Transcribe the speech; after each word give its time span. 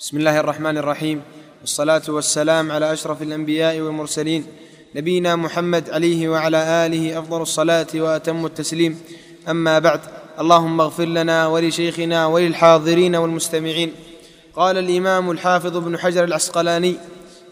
بسم 0.00 0.16
الله 0.16 0.40
الرحمن 0.40 0.78
الرحيم. 0.78 1.22
والصلاة 1.60 2.02
والسلام 2.08 2.72
على 2.72 2.92
أشرف 2.92 3.22
الأنبياء 3.22 3.80
والمرسلين 3.80 4.46
نبينا 4.94 5.36
محمد 5.36 5.90
عليه 5.90 6.28
وعلى 6.28 6.86
آله 6.86 7.18
أفضل 7.18 7.42
الصلاة 7.42 7.86
وأتم 7.94 8.46
التسليم. 8.46 9.00
أما 9.48 9.78
بعد 9.78 10.00
اللهم 10.40 10.80
اغفر 10.80 11.04
لنا 11.04 11.46
ولشيخنا 11.46 12.26
وللحاضرين 12.26 13.16
والمستمعين. 13.16 13.92
قال 14.56 14.78
الإمام 14.78 15.30
الحافظ 15.30 15.76
ابن 15.76 15.98
حجر 15.98 16.24
العسقلاني 16.24 16.96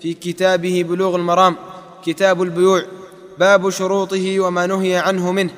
في 0.02 0.14
كتابه 0.14 0.84
بلوغ 0.88 1.16
المرام 1.16 1.56
كتاب 2.04 2.42
البيوع 2.42 2.82
باب 3.38 3.70
شروطه 3.70 4.40
وما 4.40 4.66
نهي 4.66 4.96
عنه 4.96 5.32
منه. 5.32 5.50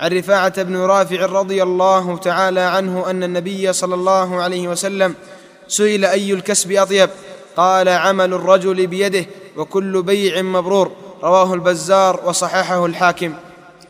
عن 0.00 0.10
رفاعة 0.10 0.62
بن 0.62 0.76
رافع 0.76 1.26
رضي 1.26 1.62
الله 1.62 2.16
تعالى 2.16 2.60
عنه 2.60 3.10
أن 3.10 3.22
النبي 3.22 3.72
صلى 3.72 3.94
الله 3.94 4.42
عليه 4.42 4.68
وسلم 4.68 5.14
سئل 5.72 6.04
أي 6.04 6.32
الكسب 6.32 6.72
أطيب؟ 6.72 7.10
قال 7.56 7.88
عمل 7.88 8.32
الرجل 8.32 8.86
بيده 8.86 9.26
وكل 9.56 10.02
بيع 10.02 10.42
مبرور. 10.42 10.92
رواه 11.22 11.54
البزار 11.54 12.20
وصححه 12.24 12.86
الحاكم. 12.86 13.34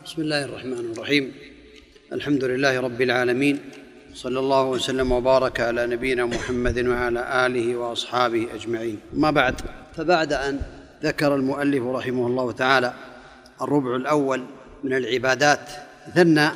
بسم 0.05 0.21
الله 0.21 0.45
الرحمن 0.45 0.91
الرحيم. 0.91 1.31
الحمد 2.13 2.43
لله 2.43 2.79
رب 2.79 3.01
العالمين. 3.01 3.59
صلى 4.13 4.39
الله 4.39 4.63
وسلم 4.63 5.11
وبارك 5.11 5.59
على 5.59 5.87
نبينا 5.87 6.25
محمد 6.25 6.87
وعلى 6.87 7.45
آله 7.45 7.75
وأصحابه 7.75 8.47
أجمعين. 8.55 8.99
ما 9.13 9.31
بعد 9.31 9.61
فبعد 9.95 10.33
أن 10.33 10.59
ذكر 11.03 11.35
المؤلف 11.35 11.83
رحمه 11.83 12.27
الله 12.27 12.51
تعالى 12.51 12.93
الربع 13.61 13.95
الأول 13.95 14.43
من 14.83 14.93
العبادات 14.93 15.69
ثنى 16.15 16.49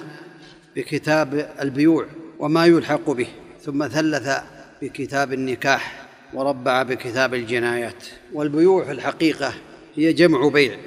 بكتاب 0.75 1.50
البيوع 1.62 2.05
وما 2.39 2.66
يلحق 2.66 3.09
به 3.09 3.28
ثم 3.62 3.88
ثلث 3.88 4.56
بكتاب 4.81 5.34
النكاح 5.34 6.08
وربع 6.34 6.84
بكتاب 6.84 7.34
الجنايات. 7.34 8.04
والبيوع 8.34 8.86
في 8.86 8.91
الحقيقة 8.91 9.53
هي 9.95 10.14
جمع 10.14 10.47
بيع 10.47 10.78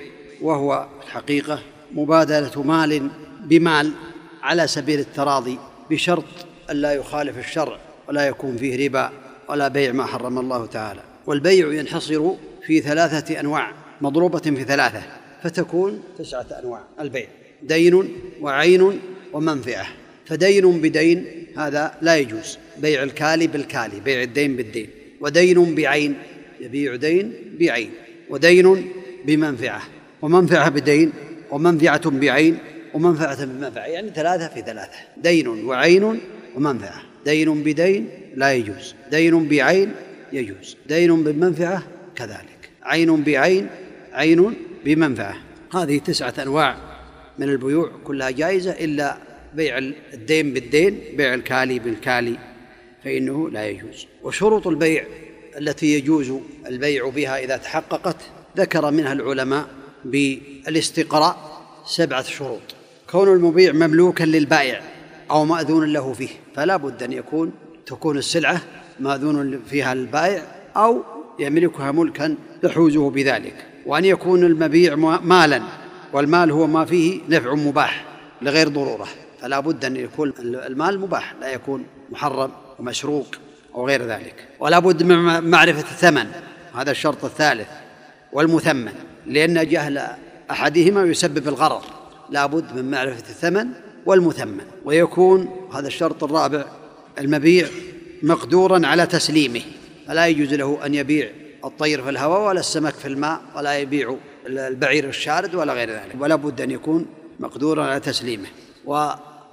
وهو 0.41 0.88
الحقيقة 1.06 1.62
مبادلة 1.92 2.62
مال 2.62 3.11
بمال 3.44 3.92
على 4.42 4.66
سبيل 4.66 5.00
التراضي 5.00 5.58
بشرط 5.91 6.24
ألا 6.70 6.92
يخالف 6.92 7.38
الشرع 7.38 7.78
ولا 8.08 8.27
يكون 8.27 8.56
فيه 8.56 8.86
ربا 8.86 9.11
ولا 9.48 9.68
بيع 9.68 9.92
ما 9.92 10.06
حرم 10.06 10.38
الله 10.38 10.66
تعالى. 10.66 11.00
والبيع 11.27 11.72
ينحصر 11.72 12.30
في 12.66 12.80
ثلاثة 12.80 13.41
أنواع 13.41 13.72
مضروبة 14.00 14.38
في 14.38 14.64
ثلاثة 14.64 15.02
فتكون 15.42 16.02
تسعة 16.18 16.46
أنواع 16.62 16.80
البيع 17.00 17.27
دين 17.62 18.08
وعين 18.41 19.00
ومنفعة. 19.33 19.86
فدين 20.27 20.80
بدين 20.80 21.39
هذا 21.56 21.94
لا 22.02 22.16
يجوز. 22.16 22.58
بيع 22.78 23.02
الكالي 23.02 23.46
بالكالي 23.46 24.00
بيع 24.00 24.22
الدين 24.22 24.56
بالدين. 24.56 24.88
ودين 25.20 25.74
بعين 25.74 26.14
يبيع 26.60 26.96
دين 26.96 27.32
بعين. 27.60 27.90
ودين 28.30 28.92
بمنفعة. 29.24 29.82
ومنفعة 30.22 30.68
بدين 30.68 31.12
ومنفعة 31.50 32.10
بعين 32.10 32.58
ومنفعة 32.94 33.44
بمنفعة. 33.44 33.86
يعني 33.86 34.10
ثلاثة 34.10 34.48
في 34.48 34.60
ثلاثة. 34.60 34.98
دين 35.16 35.48
وعين 35.48 36.20
ومنفعة. 36.56 37.02
دين 37.24 37.62
بدين 37.62 38.08
لا 38.36 38.52
يجوز. 38.52 38.94
دين 39.10 39.48
بعين 39.48 39.92
يجوز. 40.32 40.76
دين 40.88 41.24
بمنفعة 41.24 41.82
كذلك. 42.16 42.70
عين 42.82 43.22
بعين 43.22 43.66
عين 44.12 44.54
بمنفعة. 44.84 45.36
هذه 45.74 45.98
تسعة 45.98 46.34
أنواع 46.42 46.76
من 47.38 47.48
البيوع 47.48 47.90
كلها 48.04 48.30
جائزة 48.30 48.70
إلا 48.70 49.16
بيع 49.54 49.78
الدين 50.14 50.52
بالدين 50.52 51.00
بيع 51.16 51.34
الكالي 51.34 51.78
بالكالي 51.78 52.38
فإنه 53.04 53.50
لا 53.50 53.68
يجوز. 53.68 54.06
وشروط 54.22 54.66
البيع 54.66 55.04
التي 55.58 55.94
يجوز 55.94 56.32
البيع 56.66 57.08
بها 57.08 57.38
إذا 57.38 57.56
تحققت 57.56 58.16
ذكر 58.56 58.90
منها 58.90 59.12
العلماء 59.12 59.66
بالاستقراء 60.04 61.62
سبعة 61.86 62.22
شروط. 62.22 62.60
كون 63.10 63.28
المبيع 63.28 63.72
مملوكا 63.72 64.24
للبائع 64.24 64.83
أو 65.30 65.44
مأذون 65.44 65.92
له 65.92 66.12
فيه 66.12 66.28
فلا 66.55 66.77
بد 66.77 67.02
أن 67.02 67.12
يكون 67.12 67.52
تكون 67.86 68.18
السلعة 68.18 68.60
مأذون 69.00 69.60
فيها 69.70 69.92
البائع 69.92 70.42
أو 70.77 71.02
يملكها 71.39 71.92
ملكا 71.92 72.36
يحوزه 72.64 73.10
بذلك. 73.10 73.66
وأن 73.86 74.05
يكون 74.05 74.44
المبيع 74.44 74.94
مالا 75.22 75.62
والمال 76.12 76.50
هو 76.50 76.66
ما 76.66 76.84
فيه 76.84 77.20
نفع 77.28 77.55
مباح 77.55 78.05
لغير 78.42 78.68
ضرورة. 78.68 79.08
فلا 79.40 79.61
بد 79.61 79.84
أن 79.84 79.96
يكون 79.96 80.33
المال 80.40 81.01
مباح 81.01 81.34
لا 81.40 81.52
يكون 81.52 81.86
محرم 82.11 82.51
ومشروق 82.78 83.27
أو 83.74 83.86
غير 83.86 84.06
ذلك. 84.06 84.48
ولا 84.61 84.78
بد 84.78 85.02
من 85.02 85.51
معرفة 85.51 85.80
الثمن 85.80 86.27
هذا 86.74 86.90
الشرط 86.90 87.24
الثالث 87.24 87.68
والمثمن 88.33 88.92
لأن 89.27 89.68
جهل 89.68 90.02
أحدهما 90.51 91.05
يسبب 91.05 91.48
الغرر. 91.48 91.83
لا 92.30 92.46
بد 92.46 92.77
من 92.77 92.90
معرفة 92.90 93.30
الثمن 93.30 93.67
والمثمن. 94.06 94.61
ويكون 94.84 95.68
هذا 95.74 95.86
الشرط 95.86 96.24
الرابع 96.24 96.64
المبيع 97.18 97.68
مقدورا 98.22 98.86
على 98.86 99.07
تسليمه. 99.07 99.62
فلا 100.07 100.27
يجوز 100.27 100.55
له 100.55 100.86
أن 100.86 100.95
يبيع 100.95 101.30
الطير 101.64 102.02
في 102.02 102.11
الهواء 102.11 102.48
ولا 102.48 102.61
السمك 102.61 102.95
في 102.95 103.08
الماء 103.08 103.40
ولا 103.57 103.78
يبيع 103.78 104.17
البعير 104.46 105.08
الشارد 105.08 105.55
ولا 105.55 105.72
غير 105.72 105.90
ذلك. 105.90 106.17
ولا 106.20 106.34
بد 106.34 106.61
أن 106.61 106.70
يكون 106.70 107.07
مقدورا 107.40 107.84
على 107.84 108.01
تسليمه. 108.01 108.48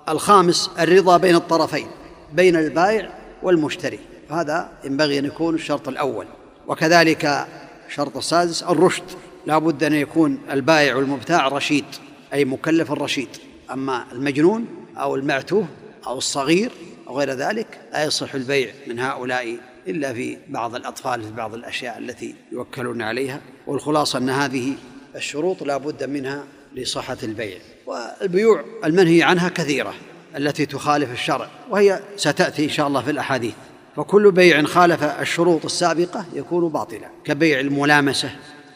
والخامس 0.08 0.72
الرضا 0.80 1.18
بين 1.18 1.36
الطرفين 1.36 1.88
بين 2.34 2.56
البائع 2.56 3.10
والمشتري. 3.44 4.00
هذا 4.30 4.70
ينبغي 4.84 5.20
أن 5.20 5.26
يكون 5.26 5.56
الشرط 5.56 5.88
الأول. 5.88 6.28
وكذلك 6.68 7.48
الشرط 7.88 8.18
السادس 8.18 8.64
الرشد. 8.64 9.04
لا 9.46 9.58
بد 9.58 9.84
أن 9.84 9.94
يكون 9.94 10.40
البائع 10.52 10.96
والمبتاع 10.96 11.48
رشيد 11.48 11.86
أي 12.34 12.46
مكلف 12.46 12.92
رشيد. 12.92 13.30
أما 13.72 14.06
المجنون 14.12 14.66
أو 14.98 15.16
المعتوه 15.16 15.68
أو 16.08 16.18
الصغير 16.18 16.72
أو 17.08 17.20
غير 17.20 17.32
ذلك 17.32 17.68
لا 17.94 18.04
يصح 18.04 18.36
البيع 18.36 18.72
من 18.88 19.00
هؤلاء 19.00 19.58
إلا 19.88 20.14
في 20.14 20.38
بعض 20.50 20.76
الأطفال 20.76 21.24
في 21.24 21.32
بعض 21.32 21.54
الأشياء 21.54 21.98
التي 21.98 22.36
يوكلون 22.52 23.02
عليها. 23.02 23.42
والخلاصة 23.68 24.20
أن 24.20 24.30
هذه 24.30 24.74
الشروط 25.16 25.64
لا 25.64 25.78
بد 25.78 26.04
منها 26.04 26.44
لصحة 26.76 27.18
البيع. 27.24 27.58
والبيوع 27.88 28.64
المنهي 28.86 29.24
عنها 29.24 29.50
كثيرة 29.50 29.94
التي 30.38 30.66
تخالف 30.66 31.12
الشرع 31.12 31.48
وهي 31.70 32.00
ستأتي 32.16 32.64
إن 32.64 32.70
شاء 32.70 32.88
الله 32.88 33.02
في 33.02 33.12
الأحاديث. 33.12 33.54
فكل 33.96 34.32
بيع 34.32 34.64
خالف 34.64 35.04
الشروط 35.04 35.66
السابقة 35.66 36.26
يكون 36.34 36.70
باطلا 36.70 37.10
كبيع 37.26 37.60
الملامسة 37.60 38.30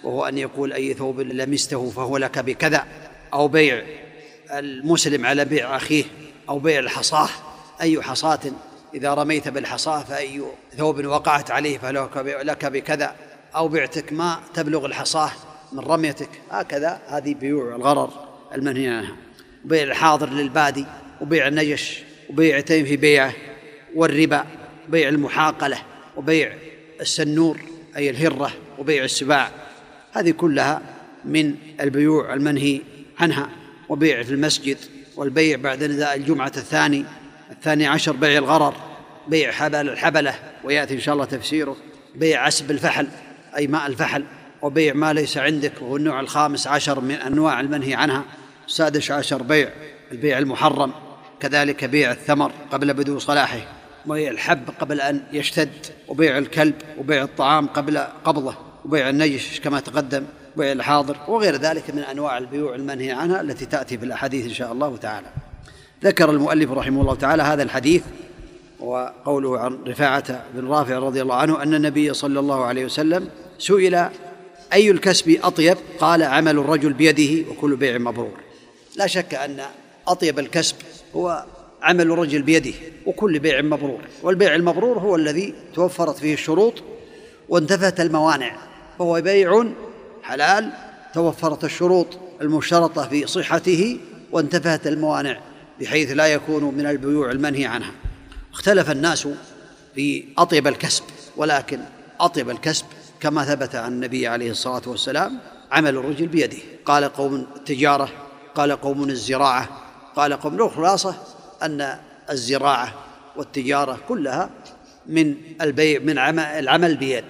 وهو 0.04 0.26
أن 0.26 0.38
يقول 0.38 0.74
أي 0.74 0.94
ثوب 0.94 1.20
لمسته 1.20 1.90
فهو 1.90 2.18
لك 2.18 2.40
بكذا 2.40 2.86
أو 3.34 3.48
بيع 3.48 3.84
المسلم 4.52 5.26
على 5.26 5.46
بيع 5.46 5.76
أخيه 5.76 6.04
أو 6.50 6.60
بيع 6.60 6.80
الحصاة 6.80 7.30
أي 7.82 8.02
حصاة 8.02 8.40
إذا 8.94 9.14
رميت 9.14 9.48
بالحصاة 9.48 10.00
فأي 10.00 10.42
ثوب 10.78 11.06
وقعت 11.06 11.52
عليه 11.52 11.78
فلك 11.78 12.66
بكذا 12.66 13.16
أو 13.56 13.68
بعتك 13.68 14.14
ما 14.14 14.40
تبلغ 14.54 14.86
الحصاة 14.86 15.32
من 15.72 15.80
رميتك 15.80 16.30
هكذا 16.52 17.02
هذه 17.08 17.34
بيوع 17.34 17.76
الغرر. 17.76 18.31
المنهي 18.56 18.88
عنها. 18.88 19.16
بيع 19.66 19.84
الحاضر 19.84 20.30
للبادي 20.30 20.86
وبيع 21.22 21.48
النجش 21.48 22.04
وبيعتين 22.30 22.86
في 22.86 22.98
بيعه 22.98 23.34
والربا 23.96 24.46
بيع 24.90 25.10
المحاقلة 25.10 25.78
وبيع 26.18 26.54
السنور 27.02 27.60
أي 27.98 28.10
الهرة 28.10 28.52
وبيع 28.78 29.04
السباع. 29.04 29.52
هذه 30.14 30.32
كلها 30.32 30.82
من 31.26 31.56
البيوع 31.82 32.34
المنهي 32.34 32.82
عنها. 33.20 33.50
وبيع 33.90 34.24
في 34.24 34.32
المسجد 34.32 34.78
والبيع 35.16 35.58
بعد 35.58 35.84
نداء 35.84 36.16
الجمعة 36.16 36.52
الثاني 36.58 37.06
الثاني 37.52 37.88
عشر 37.88 38.12
بيع 38.12 38.38
الغرر. 38.38 38.74
بيع 39.28 39.52
حبل 39.52 39.90
الحبلة 39.90 40.36
ويأتي 40.64 40.94
إن 40.94 41.00
شاء 41.00 41.14
الله 41.14 41.26
تفسيره. 41.26 41.78
بيع 42.16 42.46
عسب 42.46 42.72
الفحل 42.72 43.08
أي 43.58 43.68
ماء 43.68 43.88
الفحل. 43.88 44.24
وبيع 44.62 44.94
ما 44.94 45.14
ليس 45.14 45.38
عندك 45.38 45.72
وهو 45.82 45.98
النوع 45.98 46.20
الخامس 46.20 46.68
عشر 46.68 47.00
من 47.00 47.16
أنواع 47.16 47.60
المنهي 47.60 47.94
عنها. 47.94 48.26
السادس 48.72 49.12
عشر 49.12 49.44
بيع 49.44 49.70
البيع 50.12 50.38
المحرم 50.38 50.92
كذلك 51.40 51.86
بيع 51.86 52.12
الثمر 52.12 52.52
قبل 52.72 52.94
بدو 52.94 53.20
صلاحه 53.20 53.60
وبيع 54.08 54.32
الحب 54.32 54.70
قبل 54.80 55.02
أن 55.02 55.24
يشتد 55.34 55.70
وبيع 56.08 56.38
الكلب 56.38 56.76
وبيع 56.98 57.24
الطعام 57.24 57.68
قبل 57.68 57.98
قبضه 57.98 58.56
وبيع 58.86 59.10
النجش 59.10 59.60
كما 59.60 59.80
تقدم 59.80 60.24
بيع 60.58 60.72
الحاضر 60.72 61.18
وغير 61.28 61.56
ذلك 61.56 61.96
من 61.96 62.00
أنواع 62.00 62.38
البيوع 62.38 62.76
المنهي 62.76 63.12
عنها 63.12 63.42
التي 63.42 63.66
تأتي 63.66 63.98
في 63.98 64.06
الأحاديث 64.06 64.46
إن 64.46 64.54
شاء 64.54 64.72
الله 64.72 64.98
تعالى. 64.98 65.28
ذكر 66.04 66.32
المؤلف 66.32 66.72
رحمه 66.72 67.02
الله 67.02 67.16
تعالى 67.16 67.44
هذا 67.44 67.64
الحديث 67.64 68.04
وقوله 68.80 69.60
عن 69.60 69.78
رفاعة 69.88 70.46
بن 70.54 70.68
رافع 70.68 70.98
رضي 70.98 71.22
الله 71.22 71.36
عنه 71.36 71.64
أن 71.64 71.74
النبي 71.74 72.14
صلى 72.14 72.40
الله 72.40 72.66
عليه 72.66 72.86
وسلم 72.86 73.30
سئل 73.60 74.10
أي 74.74 74.92
الكسب 74.92 75.40
أطيب؟ 75.44 75.78
قال 76.00 76.24
عمل 76.24 76.58
الرجل 76.58 76.94
بيده 76.94 77.50
وكل 77.52 77.76
بيع 77.76 77.98
مبرور. 77.98 78.51
لا 79.02 79.08
شك 79.08 79.34
أن 79.34 79.62
أطيب 80.08 80.40
الكسب 80.40 80.76
هو 81.16 81.46
عمل 81.82 82.12
الرجل 82.12 82.42
بيده 82.42 82.74
وكل 83.06 83.40
بيع 83.40 83.62
مبرور 83.62 84.02
والبيع 84.24 84.56
المبرور 84.56 85.00
هو 85.00 85.16
الذي 85.16 85.54
توفرت 85.74 86.18
فيه 86.18 86.34
الشروط 86.34 86.74
وانتفت 87.50 88.00
الموانع 88.00 88.58
فهو 89.00 89.22
بيع 89.22 89.66
حلال 90.24 90.72
توفرت 91.14 91.64
الشروط 91.64 92.08
المشترطة 92.42 93.08
في 93.08 93.28
صحته 93.28 94.00
وانتفت 94.32 94.88
الموانع 94.88 95.40
بحيث 95.80 96.12
لا 96.12 96.28
يكون 96.28 96.64
من 96.64 96.86
البيوع 96.86 97.32
المنهي 97.32 97.66
عنها. 97.66 97.92
اختلف 98.54 98.92
الناس 98.92 99.28
في 99.96 100.24
أطيب 100.38 100.68
الكسب 100.68 101.04
ولكن 101.38 101.80
أطيب 102.20 102.50
الكسب 102.50 102.86
كما 103.20 103.46
ثبت 103.46 103.76
عن 103.76 103.92
النبي 103.92 104.28
عليه 104.28 104.52
الصلاة 104.52 104.82
والسلام 104.88 105.40
عمل 105.72 105.98
الرجل 105.98 106.28
بيده. 106.28 106.58
قال 106.86 107.06
قوم 107.06 107.48
التجارة 107.56 108.31
قال 108.56 108.72
قوم 108.72 109.10
الزراعة 109.10 109.70
قال 110.16 110.34
قوم 110.34 110.56
الخلاصه 110.56 111.16
أن 111.64 111.98
الزراعة 112.30 112.94
والتجارة 113.36 114.00
كلها 114.08 114.50
من 115.06 115.36
البيع 115.62 116.00
من 116.00 116.18
عمل 116.18 116.44
العمل 116.44 116.98
بيد 116.98 117.26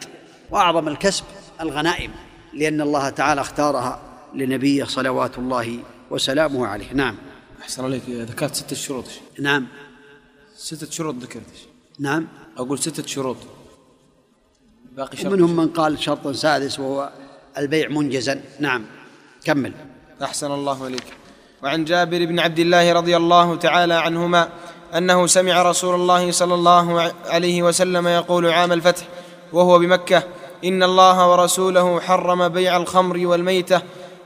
وأعظم 0.52 0.88
الكسب 0.88 1.24
الغنائم 1.62 2.12
لأن 2.54 2.82
الله 2.82 3.10
تعالى 3.10 3.42
اختارها 3.42 4.00
لنبيه 4.36 4.84
صلوات 4.84 5.38
الله 5.38 5.80
وسلامه 6.12 6.68
عليه. 6.68 6.94
نعم. 6.94 7.16
أحسن 7.62 7.84
عليك 7.84 8.10
ذكرت 8.10 8.56
ستة 8.56 8.76
شروط 8.76 9.06
نعم. 9.40 9.68
ستة 10.56 10.92
شروط 10.92 11.16
ذكرت 11.16 11.68
نعم. 12.00 12.28
أقول 12.58 12.80
ستة 12.80 13.08
شروط. 13.08 13.38
باقي 14.92 15.18
شرط 15.18 15.26
ومنهم 15.26 15.56
من 15.56 15.68
قال 15.68 16.00
شرط 16.00 16.28
سادس 16.28 16.80
وهو 16.80 17.12
البيع 17.58 17.90
منجزا. 17.90 18.42
نعم. 18.60 18.86
كمل. 19.44 19.74
أحسن 20.24 20.52
الله 20.52 20.88
إليك. 20.88 21.04
وعن 21.64 21.86
جابر 21.86 22.26
بن 22.26 22.40
عبد 22.40 22.60
الله 22.60 22.94
رضي 22.94 23.18
الله 23.18 23.56
تعالى 23.56 23.94
عنهما 23.94 24.50
أنه 24.98 25.28
سمع 25.28 25.62
رسول 25.62 25.96
الله 25.96 26.32
صلى 26.32 26.54
الله 26.54 27.14
عليه 27.26 27.64
وسلم 27.64 28.08
يقول 28.08 28.50
عام 28.50 28.72
الفتح 28.72 29.04
وهو 29.54 29.80
بمكة 29.80 30.24
إن 30.66 30.84
الله 30.84 31.32
ورسوله 31.32 32.00
حرم 32.00 32.48
بيع 32.48 32.78
الخمر 32.78 33.28
والميتة 33.28 33.82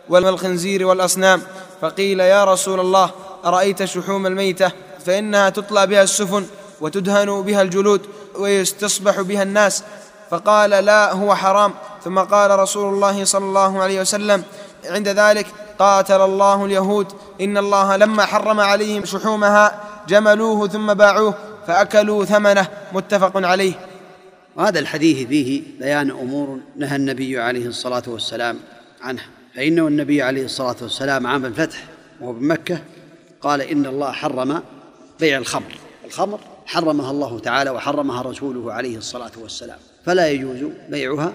والخنزير 0.09 0.86
والأصنام 0.86 1.42
فقيل 1.81 2.19
يا 2.19 2.44
رسول 2.44 2.80
الله 2.80 3.12
أرأيت 3.45 3.86
شحوم 3.86 4.25
الميتة؟ 4.25 4.71
فإنها 5.06 5.50
تطلى 5.50 5.88
بها 5.88 6.03
السفن 6.03 6.45
وتدهن 6.81 7.42
بها 7.42 7.62
الجلود 7.62 8.01
ويستصبح 8.39 9.21
بها 9.21 9.44
الناس. 9.44 9.83
فقال 10.31 10.69
لا 10.69 11.13
هو 11.13 11.36
حرام. 11.36 11.74
ثم 12.03 12.19
قال 12.19 12.59
رسول 12.59 12.94
الله 12.94 13.25
صلى 13.25 13.45
الله 13.45 13.81
عليه 13.81 14.01
وسلم 14.01 14.44
عند 14.90 15.08
ذلك 15.08 15.48
قاتل 15.80 16.22
الله 16.22 16.66
اليهود. 16.66 17.08
إن 17.42 17.58
الله 17.58 17.96
لما 17.96 18.26
حرم 18.26 18.60
عليهم 18.60 19.06
شحومها 19.06 19.80
جملوه 20.08 20.68
ثم 20.68 20.94
باعوه 20.94 21.34
فأكلوا 21.68 22.26
ثمنه. 22.26 22.68
متفق 22.94 23.48
عليه. 23.48 23.74
وهذا 24.56 24.80
الحديث 24.80 25.28
فيه 25.28 25.62
بيان 25.80 26.12
أمور 26.12 26.60
نهى 26.76 26.96
النبي 26.96 27.40
عليه 27.40 27.68
الصلاة 27.68 28.04
والسلام 28.08 28.60
عنها. 29.02 29.26
فإنه 29.56 29.88
النبي 29.88 30.22
عليه 30.22 30.46
الصلاة 30.46 30.76
والسلام 30.82 31.28
عام 31.28 31.46
الفتح 31.46 31.84
وهو 32.22 32.34
بمكة 32.34 32.80
قال 33.42 33.62
إن 33.62 33.86
الله 33.86 34.12
حرم 34.12 34.64
بيع 35.20 35.38
الخمر. 35.38 35.76
الخمر 36.06 36.40
حرمها 36.66 37.12
الله 37.12 37.40
تعالى 37.40 37.70
وحرمها 37.70 38.22
رسوله 38.22 38.74
عليه 38.74 38.98
الصلاة 38.98 39.31
والسلام. 39.42 39.78
فلا 40.06 40.30
يجوز 40.30 40.72
بيعها 40.90 41.34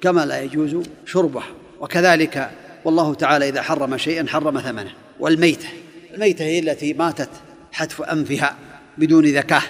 كما 0.00 0.26
لا 0.26 0.40
يجوز 0.40 0.76
شربها. 1.06 1.46
وكذلك 1.80 2.50
والله 2.86 3.14
تعالى 3.14 3.48
إذا 3.48 3.62
حرم 3.62 3.96
شيئا 3.96 4.26
حرم 4.28 4.60
ثمنه. 4.60 4.92
والميتة 5.20 5.68
الميتة 6.14 6.44
هي 6.44 6.58
التي 6.58 6.92
ماتت 6.94 7.28
حتف 7.72 8.02
أنفها 8.02 8.56
بدون 8.98 9.24
ذكاه 9.24 9.62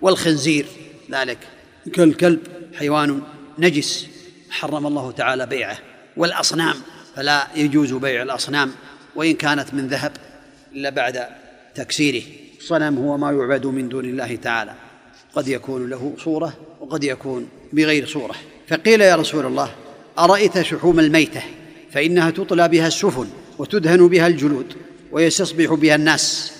والخنزير 0.00 0.66
ذلك. 1.10 1.38
كالكلب. 1.92 2.40
حيوان 2.78 3.22
نجس 3.58 4.06
حرم 4.50 4.86
الله 4.86 5.10
تعالى 5.10 5.46
بيعه. 5.46 5.78
والأصنام 6.16 6.74
فلا 7.16 7.46
يجوز 7.54 7.92
بيع 7.92 8.22
الأصنام 8.22 8.72
وإن 9.14 9.32
كانت 9.32 9.74
من 9.74 9.86
ذهب 9.86 10.12
إلا 10.72 10.90
بعد 10.90 11.26
تكسيره. 11.74 12.22
الصنم 12.58 12.98
هو 12.98 13.16
ما 13.16 13.32
يعبد 13.32 13.66
من 13.66 13.88
دون 13.88 14.04
الله 14.04 14.36
تعالى. 14.36 14.74
قد 15.34 15.48
يكون 15.48 15.90
له 15.90 16.14
صورة 16.18 16.54
وقد 16.80 17.04
يكون 17.04 17.48
بغير 17.72 18.06
صورة. 18.06 18.34
فقيل 18.68 19.00
يا 19.00 19.16
رسول 19.16 19.46
الله 19.46 19.70
أرأيت 20.18 20.62
شحوم 20.62 21.00
الميتة؟ 21.00 21.42
فإنها 21.96 22.30
تطلى 22.30 22.68
بها 22.68 22.86
السفن 22.86 23.26
وتدهن 23.58 24.08
بها 24.08 24.26
الجلود 24.26 24.74
ويستصبح 25.12 25.74
بها 25.74 25.94
الناس. 25.94 26.52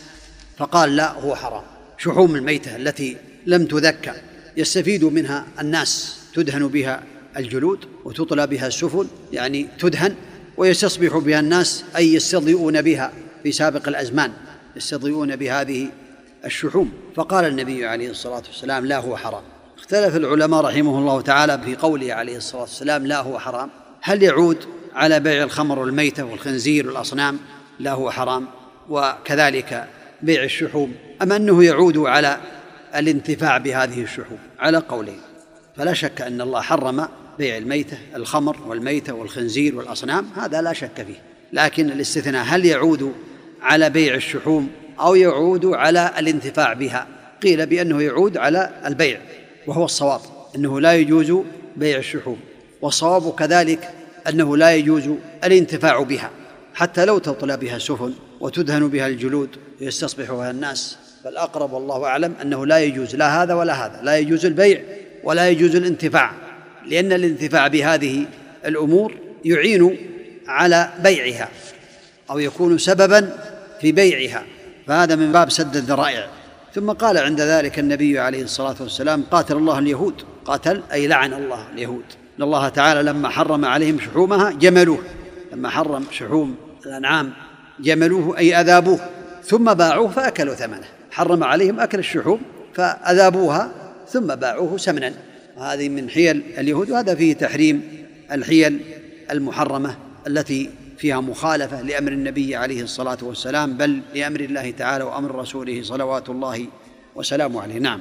فقال 0.56 0.96
لا 0.96 1.12
هو 1.12 1.34
حرام. 1.34 1.62
شحوم 1.98 2.36
الميتة 2.36 2.76
التي 2.76 3.16
لم 3.46 3.66
تذكى 3.66 4.12
يستفيد 4.56 5.04
منها 5.04 5.46
الناس. 5.60 6.18
تدهن 6.34 6.68
بها 6.68 7.02
الجلود 7.36 7.84
وتطلى 8.04 8.46
بها 8.46 8.66
السفن 8.66 9.06
يعني 9.32 9.68
تدهن 9.78 10.14
ويستصبح 10.56 11.16
بها 11.16 11.40
الناس 11.40 11.84
أي 11.96 12.14
يستضيئون 12.14 12.82
بها 12.82 13.12
في 13.42 13.52
سابق 13.52 13.88
الأزمان 13.88 14.32
يستضيئون 14.76 15.36
بهذه 15.36 15.88
الشحوم. 16.44 16.92
فقال 17.16 17.44
النبي 17.44 17.86
عليه 17.86 18.10
الصلاة 18.10 18.42
والسلام 18.46 18.86
لا 18.86 18.98
هو 18.98 19.16
حرام. 19.16 19.42
اختلف 19.78 20.16
العلماء 20.16 20.60
رحمه 20.60 20.98
الله 20.98 21.20
تعالى 21.20 21.60
في 21.64 21.76
قوله 21.76 22.14
عليه 22.14 22.36
الصلاة 22.36 22.60
والسلام 22.60 23.06
لا 23.06 23.20
هو 23.20 23.38
حرام. 23.38 23.70
هل 24.00 24.22
يعود 24.22 24.58
على 24.96 25.20
بيع 25.20 25.42
الخمر 25.42 25.78
والميتة 25.78 26.24
والخنزير 26.24 26.86
والأصنام 26.86 27.38
لا 27.78 27.92
هو 27.92 28.10
حرام. 28.10 28.46
وكذلك 28.88 29.84
بيع 30.22 30.42
الشحوم. 30.42 30.94
ام 31.22 31.32
أنه 31.32 31.64
يعود 31.64 31.98
على 31.98 32.38
الانتفاع 32.96 33.58
بهذه 33.58 34.02
الشحوم 34.02 34.38
على 34.58 34.78
قولين 34.78 35.20
فلا 35.76 35.92
شك 35.92 36.20
أن 36.20 36.40
الله 36.40 36.60
حرم 36.60 37.08
بيع 37.38 37.56
الميتة 37.56 37.98
الخمر 38.16 38.56
والميتة 38.66 39.12
والخنزير 39.12 39.76
والأصنام 39.76 40.26
هذا 40.36 40.62
لا 40.62 40.72
شك 40.72 41.06
فيه. 41.06 41.22
لكن 41.52 41.90
الاستثناء 41.90 42.44
هل 42.44 42.64
يعود 42.64 43.12
على 43.62 43.90
بيع 43.90 44.14
الشحوم 44.14 44.70
أو 45.00 45.14
يعود 45.14 45.66
على 45.66 46.12
الانتفاع 46.18 46.72
بها؟ 46.72 47.06
قيل 47.42 47.66
بأنه 47.66 48.02
يعود 48.02 48.36
على 48.36 48.70
البيع 48.86 49.20
وهو 49.66 49.84
الصواب 49.84 50.20
أنه 50.56 50.80
لا 50.80 50.94
يجوز 50.94 51.32
بيع 51.76 51.98
الشحوم. 51.98 52.40
والصواب 52.82 53.34
كذلك 53.34 53.95
أنه 54.28 54.56
لا 54.56 54.74
يجوز 54.74 55.10
الانتفاع 55.44 56.02
بها 56.02 56.30
حتى 56.74 57.04
لو 57.04 57.18
تطلى 57.18 57.56
بها 57.56 57.76
السفن 57.76 58.12
وتدهن 58.40 58.88
بها 58.88 59.06
الجلود 59.06 59.48
ويستصبح 59.80 60.32
بها 60.32 60.50
الناس 60.50 60.96
فالاقرب 61.24 61.72
والله 61.72 62.04
أعلم 62.04 62.34
أنه 62.42 62.66
لا 62.66 62.78
يجوز 62.78 63.16
لا 63.16 63.42
هذا 63.42 63.54
ولا 63.54 63.86
هذا 63.86 64.00
لا 64.02 64.18
يجوز 64.18 64.46
البيع 64.46 64.82
ولا 65.24 65.48
يجوز 65.48 65.76
الانتفاع 65.76 66.32
لأن 66.86 67.12
الانتفاع 67.12 67.68
بهذه 67.68 68.26
الأمور 68.66 69.14
يعين 69.44 69.96
على 70.48 70.90
بيعها 71.02 71.48
أو 72.30 72.38
يكون 72.38 72.78
سببا 72.78 73.36
في 73.80 73.92
بيعها. 73.92 74.42
فهذا 74.86 75.14
من 75.14 75.32
باب 75.32 75.50
سد 75.50 75.76
الذرائع. 75.76 76.28
ثم 76.74 76.90
قال 76.90 77.18
عند 77.18 77.40
ذلك 77.40 77.78
النبي 77.78 78.18
عليه 78.18 78.42
الصلاة 78.42 78.76
والسلام 78.80 79.22
قاتل 79.22 79.56
الله 79.56 79.78
اليهود. 79.78 80.22
قاتل 80.44 80.82
أي 80.92 81.06
لعن 81.06 81.32
الله 81.32 81.66
اليهود. 81.74 82.04
إن 82.38 82.42
الله 82.42 82.68
تعالى 82.68 83.02
لما 83.02 83.28
حرم 83.28 83.64
عليهم 83.64 83.98
شحومها 84.00 84.50
جملوه. 84.50 84.98
لما 85.52 85.68
حرم 85.68 86.04
شحوم 86.10 86.56
الأنعام 86.86 87.32
جملوه 87.80 88.38
أي 88.38 88.60
أذابوه. 88.60 89.00
ثم 89.44 89.74
باعوه 89.74 90.08
فأكلوا 90.08 90.54
ثمنه. 90.54 90.86
حرم 91.10 91.44
عليهم 91.44 91.80
أكل 91.80 91.98
الشحوم 91.98 92.40
فأذابوها 92.74 93.70
ثم 94.08 94.34
باعوه 94.34 94.76
سمنا. 94.76 95.14
هذه 95.58 95.88
من 95.88 96.10
حيل 96.10 96.42
اليهود 96.58 96.90
وهذا 96.90 97.14
فيه 97.14 97.34
تحريم 97.34 98.06
الحيل 98.32 98.80
المحرمة 99.30 99.96
التي 100.26 100.70
فيها 100.98 101.20
مخالفة 101.20 101.82
لأمر 101.82 102.12
النبي 102.12 102.56
عليه 102.56 102.82
الصلاة 102.82 103.18
والسلام 103.22 103.76
بل 103.76 104.00
لأمر 104.14 104.40
الله 104.40 104.70
تعالى 104.70 105.04
وأمر 105.04 105.34
رسوله 105.34 105.82
صلوات 105.82 106.28
الله 106.28 106.66
وسلامه 107.14 107.62
عليه. 107.62 107.78
نعم. 107.78 108.00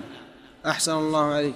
أحسن 0.65 0.91
الله 0.91 1.33
عليك. 1.33 1.53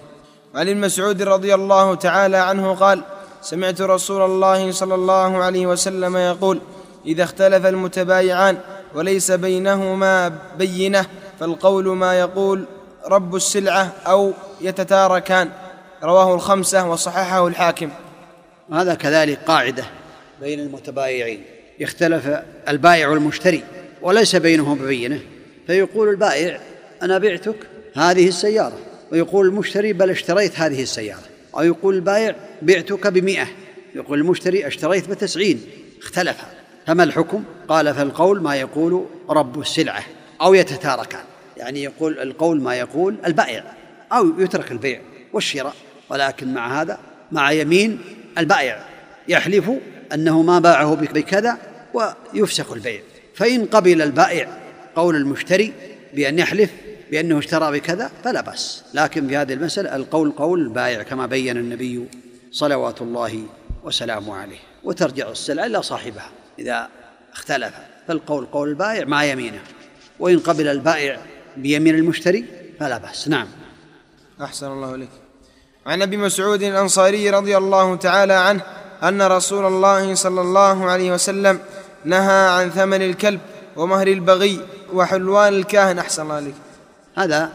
وعن 0.55 0.67
المسعود 0.67 1.21
رضي 1.21 1.55
الله 1.55 1.95
تعالى 1.95 2.37
عنه 2.37 2.75
قال 2.75 3.03
سمعت 3.41 3.81
رسول 3.81 4.21
الله 4.21 4.71
صلى 4.71 4.95
الله 4.95 5.37
عليه 5.37 5.67
وسلم 5.67 6.17
يقول 6.17 6.61
إذا 7.05 7.23
اختلف 7.23 7.65
المتبايعان 7.65 8.57
وليس 8.95 9.31
بينهما 9.31 10.31
بينة 10.57 11.05
فالقول 11.39 11.87
ما 11.87 12.19
يقول 12.19 12.65
رب 13.05 13.35
السلعة 13.35 13.93
أو 14.07 14.33
يتتاركان. 14.61 15.49
رواه 16.03 16.35
الخمسة 16.35 16.89
وصححه 16.89 17.47
الحاكم. 17.47 17.89
هذا 18.71 18.95
كذلك 18.95 19.39
قاعدة 19.47 19.83
بين 20.41 20.59
المتبايعين. 20.59 21.43
يختلف 21.79 22.29
البائع 22.67 23.07
والمشتري 23.07 23.63
وليس 24.01 24.35
بينهم 24.35 24.77
بينة 24.77 25.19
فيقول 25.67 26.09
البائع 26.09 26.59
أنا 27.01 27.17
بعتك 27.17 27.55
هذه 27.95 28.27
السيارة. 28.27 28.88
ويقول 29.11 29.47
المشتري 29.47 29.93
بل 29.93 30.09
اشتريت 30.09 30.59
هذه 30.59 30.83
السيارة. 30.83 31.23
أو 31.55 31.63
يقول 31.63 31.95
البائع 31.95 32.35
بعتك 32.61 33.07
بمئة. 33.07 33.47
يقول 33.95 34.19
المشتري 34.19 34.67
اشتريت 34.67 35.09
بتسعين. 35.09 35.61
اختلف. 36.01 36.37
فما 36.87 37.03
الحكم؟ 37.03 37.43
قال 37.67 37.93
فالقول 37.93 38.41
ما 38.41 38.55
يقول 38.55 39.05
رب 39.29 39.59
السلعة. 39.59 40.03
أو 40.41 40.53
يتتاركان. 40.53 41.23
يعني 41.57 41.83
يقول 41.83 42.19
القول 42.19 42.61
ما 42.61 42.75
يقول 42.75 43.15
البائع. 43.25 43.63
أو 44.11 44.39
يترك 44.39 44.71
البيع 44.71 45.01
والشراء. 45.33 45.75
ولكن 46.09 46.53
مع 46.53 46.81
هذا 46.81 46.99
مع 47.31 47.51
يمين 47.51 47.99
البائع. 48.37 48.85
يحلف 49.27 49.71
أنه 50.13 50.41
ما 50.41 50.59
باعه 50.59 50.95
بكذا 50.95 51.57
ويفسخ 51.93 52.71
البيع. 52.71 53.01
فإن 53.35 53.65
قبل 53.65 54.01
البائع 54.01 54.57
قول 54.95 55.15
المشتري 55.15 55.73
بأن 56.13 56.39
يحلف 56.39 56.69
بأنه 57.11 57.39
اشترى 57.39 57.79
بكذا 57.79 58.11
فلا 58.23 58.41
بأس. 58.41 58.83
لكن 58.93 59.27
في 59.27 59.37
هذه 59.37 59.53
المسألة 59.53 59.95
القول 59.95 60.31
قول 60.31 60.59
البائع 60.59 61.03
كما 61.03 61.25
بين 61.25 61.57
النبي 61.57 62.07
صلوات 62.51 63.01
الله 63.01 63.43
وسلامه 63.83 64.35
عليه. 64.35 64.59
وترجع 64.83 65.29
السلعة 65.29 65.65
إلى 65.65 65.83
صاحبها 65.83 66.29
إذا 66.59 66.87
اختلف 67.33 67.73
فالقول 68.07 68.45
قول 68.45 68.69
البائع 68.69 69.05
مع 69.05 69.23
يمينه. 69.23 69.59
وإن 70.19 70.39
قبل 70.39 70.67
البائع 70.67 71.19
بيمين 71.57 71.95
المشتري 71.95 72.45
فلا 72.79 72.97
بأس. 72.97 73.27
نعم. 73.27 73.47
أحسن 74.41 74.67
الله 74.67 74.95
إليك. 74.95 75.09
عن 75.85 76.01
أبي 76.01 76.17
مسعود 76.17 76.63
الأنصاري 76.63 77.29
رضي 77.29 77.57
الله 77.57 77.95
تعالى 77.95 78.33
عنه 78.33 78.61
أن 79.03 79.21
رسول 79.21 79.65
الله 79.65 80.15
صلى 80.15 80.41
الله 80.41 80.85
عليه 80.85 81.11
وسلم 81.11 81.59
نهى 82.05 82.49
عن 82.49 82.69
ثمن 82.69 83.01
الكلب 83.01 83.39
ومهر 83.75 84.07
البغي 84.07 84.59
وحلوان 84.93 85.53
الكاهن. 85.53 85.99
أحسن 85.99 86.21
الله 86.21 86.35
عليك 86.35 86.55
هذا 87.19 87.51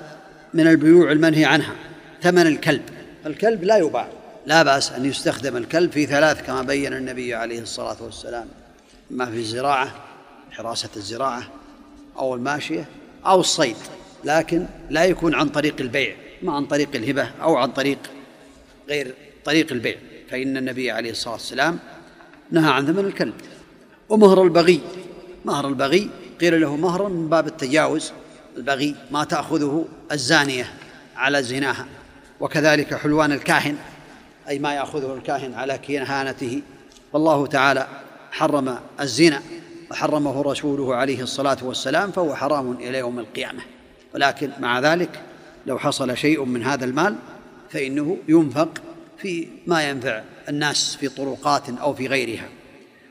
من 0.55 0.67
البيوع 0.67 1.13
المنهي 1.13 1.45
عنها 1.45 1.75
ثمن 2.23 2.47
الكلب. 2.47 2.83
الكلب 3.27 3.65
لا 3.65 3.77
يباع. 3.77 4.09
لا 4.47 4.63
بأس 4.63 4.93
أن 4.93 5.05
يستخدم 5.05 5.57
الكلب 5.57 5.93
في 5.93 6.07
ثلاث 6.07 6.47
كما 6.47 6.63
بين 6.63 6.93
النبي 6.93 7.35
عليه 7.35 7.61
الصلاة 7.61 7.97
والسلام 8.01 8.49
ما 9.11 9.27
في 9.27 9.37
الزراعة 9.37 9.95
حراسة 10.51 10.89
الزراعة 10.97 11.43
أو 12.19 12.35
الماشية 12.35 12.85
أو 13.27 13.41
الصيد 13.41 13.77
لكن 14.25 14.67
لا 14.91 15.05
يكون 15.05 15.35
عن 15.35 15.49
طريق 15.49 15.75
البيع 15.81 16.15
ما 16.43 16.53
عن 16.53 16.67
طريق 16.67 16.89
الهبة 16.95 17.31
أو 17.43 17.57
عن 17.57 17.73
طريق 17.73 17.99
غير 18.89 19.15
طريق 19.45 19.73
البيع. 19.73 19.97
فإن 20.31 20.57
النبي 20.57 20.91
عليه 20.91 21.11
الصلاة 21.11 21.35
والسلام 21.35 21.79
نهى 22.51 22.73
عن 22.73 22.87
ثمن 22.87 23.05
الكلب. 23.05 23.35
ومهر 24.09 24.43
البغي 24.43 24.81
مهر 25.45 25.69
البغي 25.69 26.11
قيل 26.41 26.61
له 26.61 26.77
مهر 26.77 27.09
من 27.09 27.29
باب 27.29 27.47
التجاوز. 27.47 28.13
البغي 28.57 28.97
ما 29.11 29.25
تأخذه 29.25 29.85
الزانية 30.13 30.67
على 31.17 31.43
زناها. 31.43 31.87
وكذلك 32.41 32.95
حلوان 32.95 33.33
الكاهن 33.33 33.77
أي 34.49 34.59
ما 34.59 34.75
يأخذه 34.75 35.15
الكاهن 35.15 35.55
على 35.55 35.79
كهانته 35.79 36.63
والله 37.13 37.47
تعالى 37.47 37.87
حرم 38.31 38.79
الزنا 39.01 39.43
وحرمه 39.91 40.43
رسوله 40.43 40.95
عليه 40.95 41.23
الصلاة 41.23 41.57
والسلام 41.63 42.13
فهو 42.13 42.35
حرام 42.35 42.73
إلى 42.73 42.99
يوم 42.99 43.19
القيامة. 43.19 43.63
ولكن 44.15 44.51
مع 44.61 44.81
ذلك 44.81 45.21
لو 45.67 45.79
حصل 45.79 46.17
شيء 46.17 46.45
من 46.45 46.63
هذا 46.63 46.85
المال 46.85 47.17
فإنه 47.71 48.19
ينفق 48.29 48.69
في 49.19 49.49
ما 49.67 49.89
ينفع 49.89 50.23
الناس 50.49 50.97
في 50.97 51.09
طرقات 51.09 51.69
أو 51.69 51.95
في 51.95 52.07
غيرها. 52.07 52.49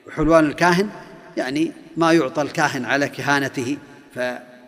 وحلوان 0.08 0.46
الكاهن 0.46 0.90
يعني 1.38 1.72
ما 1.98 2.14
يعطى 2.14 2.42
الكاهن 2.42 2.86
على 2.86 3.10
كهانته 3.10 3.78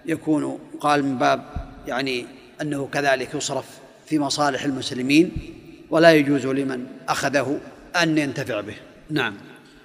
فيكون 0.05 0.59
قال 0.79 1.03
من 1.03 1.17
باب 1.17 1.41
يعني 1.87 2.25
أنه 2.61 2.89
كذلك 2.93 3.35
يصرف 3.35 3.65
في 4.05 4.19
مصالح 4.19 4.63
المسلمين 4.63 5.31
ولا 5.89 6.13
يجوز 6.13 6.45
لمن 6.45 6.85
أخذه 7.09 7.59
أن 7.95 8.17
ينتفع 8.17 8.61
به. 8.61 8.75
نعم. 9.09 9.33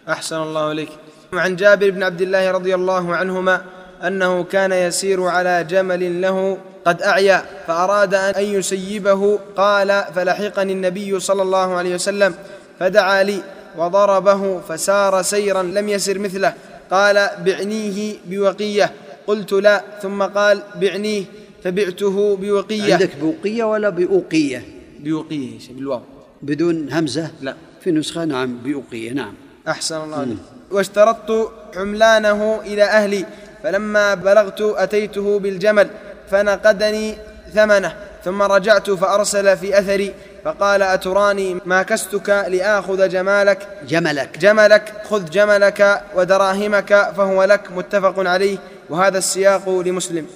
أحسن 0.09 0.37
الله 0.37 0.73
إليك. 0.73 0.89
وعن 1.33 1.57
جابر 1.57 1.91
بن 1.91 2.03
عبد 2.03 2.21
الله 2.21 2.51
رضي 2.51 2.75
الله 2.75 3.17
عنهما 3.17 3.63
أنه 4.07 4.45
كان 4.45 4.73
يسير 4.73 5.25
على 5.25 5.65
جمل 5.65 6.23
له 6.23 6.59
قد 6.85 7.03
أعيا 7.03 7.45
فأراد 7.67 8.15
أن 8.15 8.45
يسيبه 8.45 9.39
قال 9.57 10.05
فلحقني 10.15 10.73
النبي 10.73 11.21
صلى 11.21 11.43
الله 11.43 11.75
عليه 11.75 11.95
وسلم 11.95 12.35
فدعا 12.81 13.23
لي 13.23 13.43
وضربه 13.77 14.61
فسار 14.61 15.23
سيرا 15.23 15.63
لم 15.63 15.89
يسر 15.89 16.19
مثله 16.19 16.55
قال 16.91 17.31
بعنيه 17.45 18.17
بوقية. 18.27 18.93
قلت 19.27 19.53
لا 19.53 19.85
ثم 20.03 20.23
قال 20.23 20.63
بعنيه 20.81 21.25
فبعته 21.65 22.37
بوقية. 22.37 22.93
عندك 22.95 23.11
بوقية 23.21 23.65
ولا 23.65 23.89
بأوقية؟ 23.89 24.65
بوقية 25.01 25.59
بالواو. 25.71 26.01
بدون 26.43 26.93
همزة؟ 26.93 27.31
لا. 27.41 27.55
في 27.81 27.91
نسخة؟ 27.91 28.25
نعم 28.25 28.59
بأوقية 28.59 29.13
نعم. 29.13 29.35
أحسن 29.69 29.97
الله 30.05 30.17
عليك. 30.17 30.37
واشترطت 30.71 31.51
حملانه 31.77 32.61
إلى 32.67 32.83
أهلي 32.85 33.27
فلما 33.63 34.15
بلغت 34.15 34.61
أتيته 34.61 35.39
بالجمل 35.39 35.89
فنقدني 36.31 37.15
ثمنه 37.55 37.97
ثم 38.25 38.43
رجعت 38.43 38.91
فأرسل 38.91 39.57
في 39.57 39.79
أثري 39.79 40.15
فقال 40.45 40.83
أتراني 40.83 41.57
ما 41.67 41.83
كستك 41.83 42.29
لآخذ 42.49 43.09
جمالك؟ 43.09 43.69
جملك. 43.89 44.39
جملك 44.39 44.93
خذ 45.11 45.31
جملك 45.31 46.03
ودراهمك 46.17 47.13
فهو 47.17 47.45
لك 47.45 47.73
متفق 47.73 48.15
عليه. 48.19 48.59
وهذا 48.91 49.19
السياق 49.19 49.69
لمسلم. 49.69 50.27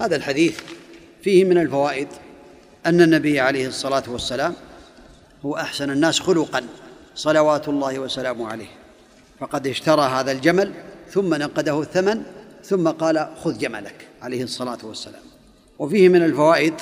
هذا 0.00 0.16
الحديث 0.16 0.60
فيه 1.22 1.44
من 1.44 1.58
الفوائد 1.58 2.08
أن 2.86 3.00
النبي 3.00 3.40
عليه 3.40 3.66
الصلاة 3.66 4.02
والسلام 4.08 4.54
هو 5.44 5.56
أحسن 5.56 5.90
الناس 5.90 6.20
خلقا 6.20 6.64
صلوات 7.14 7.68
الله 7.68 7.98
وسلامه 7.98 8.48
عليه. 8.48 8.68
فقد 9.40 9.66
اشترى 9.66 10.02
هذا 10.02 10.32
الجمل 10.32 10.72
ثم 11.10 11.34
نقده 11.34 11.80
الثمن 11.80 12.22
ثم 12.64 12.88
قال 12.88 13.28
خذ 13.44 13.58
جملك 13.58 14.08
عليه 14.22 14.42
الصلاة 14.42 14.78
والسلام. 14.82 15.22
وفيه 15.78 16.08
من 16.08 16.22
الفوائد 16.22 16.74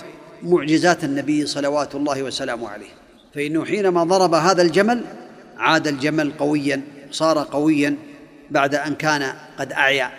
معجزات 0.42 1.04
النبي 1.04 1.46
صلوات 1.46 1.94
الله 1.94 2.22
وسلامه 2.22 2.68
عليه. 2.68 2.90
فإنه 3.34 3.64
حينما 3.64 4.04
ضرب 4.04 4.34
هذا 4.34 4.62
الجمل 4.62 5.04
عاد 5.58 5.88
الجمل 5.88 6.32
قويا 6.38 6.82
صار 7.10 7.38
قويا 7.38 7.96
بعد 8.50 8.74
أن 8.74 8.94
كان 8.94 9.32
قد 9.58 9.72
أعيا. 9.72 10.10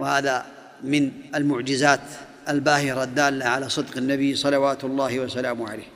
وهذا 0.00 0.46
من 0.84 1.10
المعجزات 1.34 2.00
الباهرة 2.48 3.02
الدالة 3.04 3.44
على 3.44 3.68
صدق 3.68 3.96
النبي 3.96 4.34
صلوات 4.34 4.84
الله 4.84 5.20
وسلامه 5.20 5.68
عليه. 5.68 5.88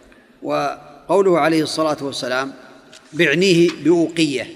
وقوله 0.43 1.39
عليه 1.39 1.63
الصلاة 1.63 1.97
والسلام 2.01 2.53
بعنيه 3.13 3.71
بأوقية. 3.85 4.47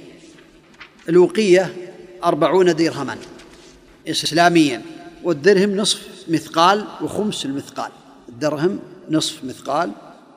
الأوقية 1.08 1.74
أربعون 2.24 2.74
درهما 2.74 3.16
إسلاميا. 4.08 4.82
والدرهم 5.24 5.76
نصف 5.76 6.08
مثقال 6.28 6.84
وخمس 7.00 7.44
المثقال. 7.44 7.90
الدرهم 8.28 8.78
نصف 9.10 9.44
مثقال 9.44 9.90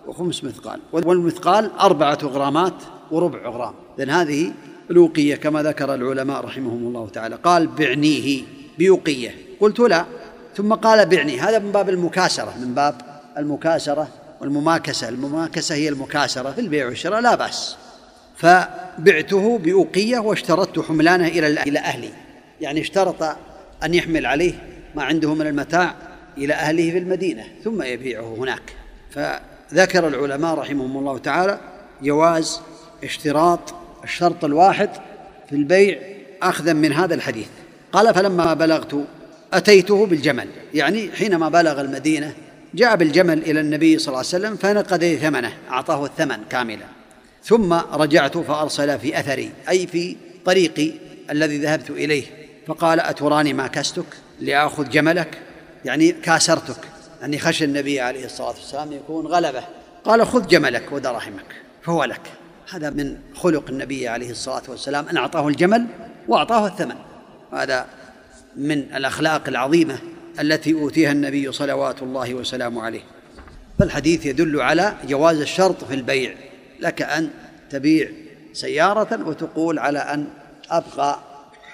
وخمس 0.07 0.43
مثقال. 0.43 0.79
والمثقال 0.91 1.71
أربعة 1.79 2.19
غرامات 2.23 2.73
وربع 3.11 3.49
غرام. 3.49 3.73
لأن 3.97 4.09
هذه 4.09 4.53
الوقية 4.91 5.35
كما 5.35 5.63
ذكر 5.63 5.93
العلماء 5.93 6.45
رحمهم 6.45 6.87
الله 6.87 7.09
تعالى. 7.09 7.35
قال 7.35 7.67
بعنيه 7.67 8.43
بوقية 8.79 9.35
قلت 9.59 9.79
لا. 9.79 10.05
ثم 10.55 10.73
قال 10.73 11.05
بعني. 11.05 11.39
هذا 11.39 11.59
من 11.59 11.71
باب 11.71 11.89
المكاسرة. 11.89 12.53
من 12.59 12.73
باب 12.73 12.95
المكاسرة 13.37 14.07
والمماكسة. 14.41 15.09
المماكسة 15.09 15.75
هي 15.75 15.89
المكاسرة 15.89 16.51
في 16.51 16.61
البيع 16.61 16.85
والشراء 16.85 17.21
لا 17.21 17.35
بأس. 17.35 17.75
فبعته 18.37 19.57
بأوقية 19.57 20.19
واشترطت 20.19 20.79
حملانه 20.79 21.27
إلى 21.27 21.47
إلى 21.47 21.79
أهلي. 21.79 22.09
يعني 22.61 22.81
اشترط 22.81 23.23
أن 23.83 23.93
يحمل 23.93 24.25
عليه 24.25 24.53
ما 24.95 25.03
عنده 25.03 25.33
من 25.33 25.47
المتاع 25.47 25.95
إلى 26.37 26.53
أهله 26.53 26.91
في 26.91 26.97
المدينة 26.97 27.43
ثم 27.63 27.81
يبيعه 27.81 28.35
هناك. 28.35 28.75
فذكر 29.11 30.07
العلماء 30.07 30.55
رحمهم 30.55 30.97
الله 30.97 31.17
تعالى 31.17 31.59
جواز 32.01 32.61
اشتراط 33.03 33.73
الشرط 34.03 34.45
الواحد 34.45 34.89
في 35.49 35.55
البيع 35.55 35.99
أخذا 36.41 36.73
من 36.73 36.93
هذا 36.93 37.15
الحديث. 37.15 37.47
قال 37.91 38.15
فلما 38.15 38.53
بلغت 38.53 39.05
أتيته 39.53 40.05
بالجمل. 40.05 40.47
يعني 40.73 41.11
حينما 41.11 41.49
بلغ 41.49 41.81
المدينة 41.81 42.33
جاء 42.73 42.95
بالجمل 42.95 43.37
إلى 43.37 43.59
النبي 43.59 43.99
صلى 43.99 44.07
الله 44.07 44.17
عليه 44.17 44.27
وسلم 44.27 44.55
فنقد 44.55 45.17
ثمنه 45.21 45.53
أعطاه 45.71 46.05
الثمن 46.05 46.37
كاملا. 46.49 46.85
ثم 47.43 47.73
رجعت 47.73 48.37
فأرسل 48.37 48.99
في 48.99 49.19
أثري 49.19 49.51
أي 49.69 49.87
في 49.87 50.15
طريقي 50.45 50.91
الذي 51.31 51.57
ذهبت 51.57 51.89
إليه. 51.89 52.23
فقال 52.67 52.99
أتراني 52.99 53.53
ما 53.53 53.67
كستك 53.67 54.05
لآخذ 54.41 54.89
جملك؟ 54.89 55.37
يعني 55.85 56.11
كاسرتك. 56.11 56.79
يعني 57.21 57.39
خشى 57.39 57.65
النبي 57.65 57.99
عليه 57.99 58.25
الصلاة 58.25 58.49
والسلام 58.49 58.91
يكون 58.91 59.27
غلبة. 59.27 59.63
قال 60.03 60.27
خذ 60.27 60.47
جملك 60.47 60.91
ودراهمك 60.91 61.55
فهو 61.81 62.03
لك. 62.03 62.21
هذا 62.73 62.89
من 62.89 63.17
خلق 63.35 63.69
النبي 63.69 64.07
عليه 64.07 64.31
الصلاة 64.31 64.63
والسلام. 64.67 65.09
أن 65.09 65.17
أعطاه 65.17 65.47
الجمل 65.47 65.85
وأعطاه 66.27 66.67
الثمن. 66.67 66.95
هذا 67.53 67.85
من 68.57 68.77
الأخلاق 68.77 69.47
العظيمة 69.47 69.97
التي 70.39 70.73
أوتيها 70.73 71.11
النبي 71.11 71.51
صلوات 71.51 72.01
الله 72.01 72.33
وسلامه 72.33 72.83
عليه. 72.83 73.01
فالحديث 73.79 74.25
يدل 74.25 74.61
على 74.61 74.93
جواز 75.07 75.41
الشرط 75.41 75.83
في 75.83 75.93
البيع. 75.93 76.33
لك 76.79 77.01
أن 77.01 77.29
تبيع 77.69 78.09
سيارة 78.53 79.27
وتقول 79.27 79.79
على 79.79 79.99
أن 79.99 80.27
أبقى 80.69 81.19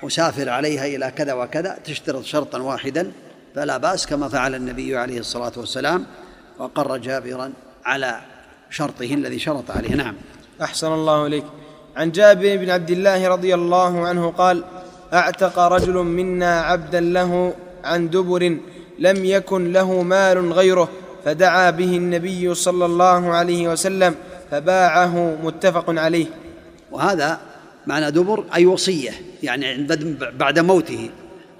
أسافر 0.04 0.50
عليها 0.50 0.86
إلى 0.86 1.12
كذا 1.16 1.34
وكذا 1.34 1.78
تشترط 1.86 2.24
شرطا 2.24 2.62
واحدا. 2.62 3.12
فلا 3.56 3.78
بأس 3.78 4.06
كما 4.06 4.30
فعل 4.30 4.56
النبي 4.56 4.98
عليه 4.98 5.20
الصلاة 5.20 5.52
والسلام 5.58 6.06
وقر 6.60 6.98
جابرا 6.98 7.54
على 7.86 8.22
شرطه 8.70 9.14
الذي 9.14 9.40
شرط 9.40 9.72
عليه. 9.72 9.96
نعم. 9.96 10.16
أحسن 10.62 10.88
الله 10.88 11.28
إليك. 11.28 11.46
عن 11.96 12.12
جابر 12.12 12.58
بن 12.58 12.70
عبد 12.70 12.92
الله 12.92 13.28
رضي 13.28 13.56
الله 13.56 14.08
عنه 14.08 14.32
قال 14.32 14.64
أعتق 15.16 15.60
رجل 15.60 15.94
منا 15.94 16.62
عبدا 16.62 17.00
له 17.00 17.54
عن 17.84 18.10
دبر 18.10 18.58
لم 19.00 19.26
يكن 19.26 19.72
له 19.72 20.02
مال 20.02 20.54
غيره 20.54 20.90
فدعا 21.26 21.70
به 21.70 21.98
النبي 21.98 22.54
صلى 22.54 22.86
الله 22.86 23.30
عليه 23.30 23.68
وسلم 23.68 24.16
فباعه 24.52 25.38
متفق 25.44 25.86
عليه. 25.88 26.26
وهذا 26.92 27.40
معنى 27.88 28.12
دبر 28.12 28.44
أي 28.56 28.66
وصية 28.66 29.12
يعني 29.44 29.88
بعد 30.40 30.60
موته 30.60 31.10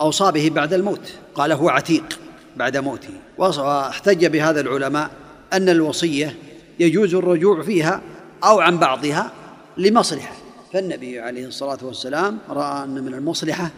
أوصى 0.02 0.32
به 0.32 0.52
بعد 0.56 0.74
الموت. 0.74 1.14
قال 1.36 1.52
هو 1.52 1.70
عتيق 1.70 2.20
بعد 2.56 2.78
موته. 2.78 3.14
واحتج 3.38 4.26
بهذا 4.26 4.62
العلماء 4.62 5.10
أن 5.54 5.70
الوصية 5.70 6.36
يجوز 6.80 7.16
الرجوع 7.16 7.62
فيها 7.62 8.02
أو 8.44 8.60
عن 8.60 8.78
بعضها 8.78 9.32
لمصلحة. 9.78 10.36
فالنبي 10.76 11.20
عليه 11.20 11.46
الصلاة 11.46 11.78
والسلام 11.82 12.38
رأى 12.50 12.84
أن 12.84 12.90
من 12.90 13.14
المصلحة 13.14 13.70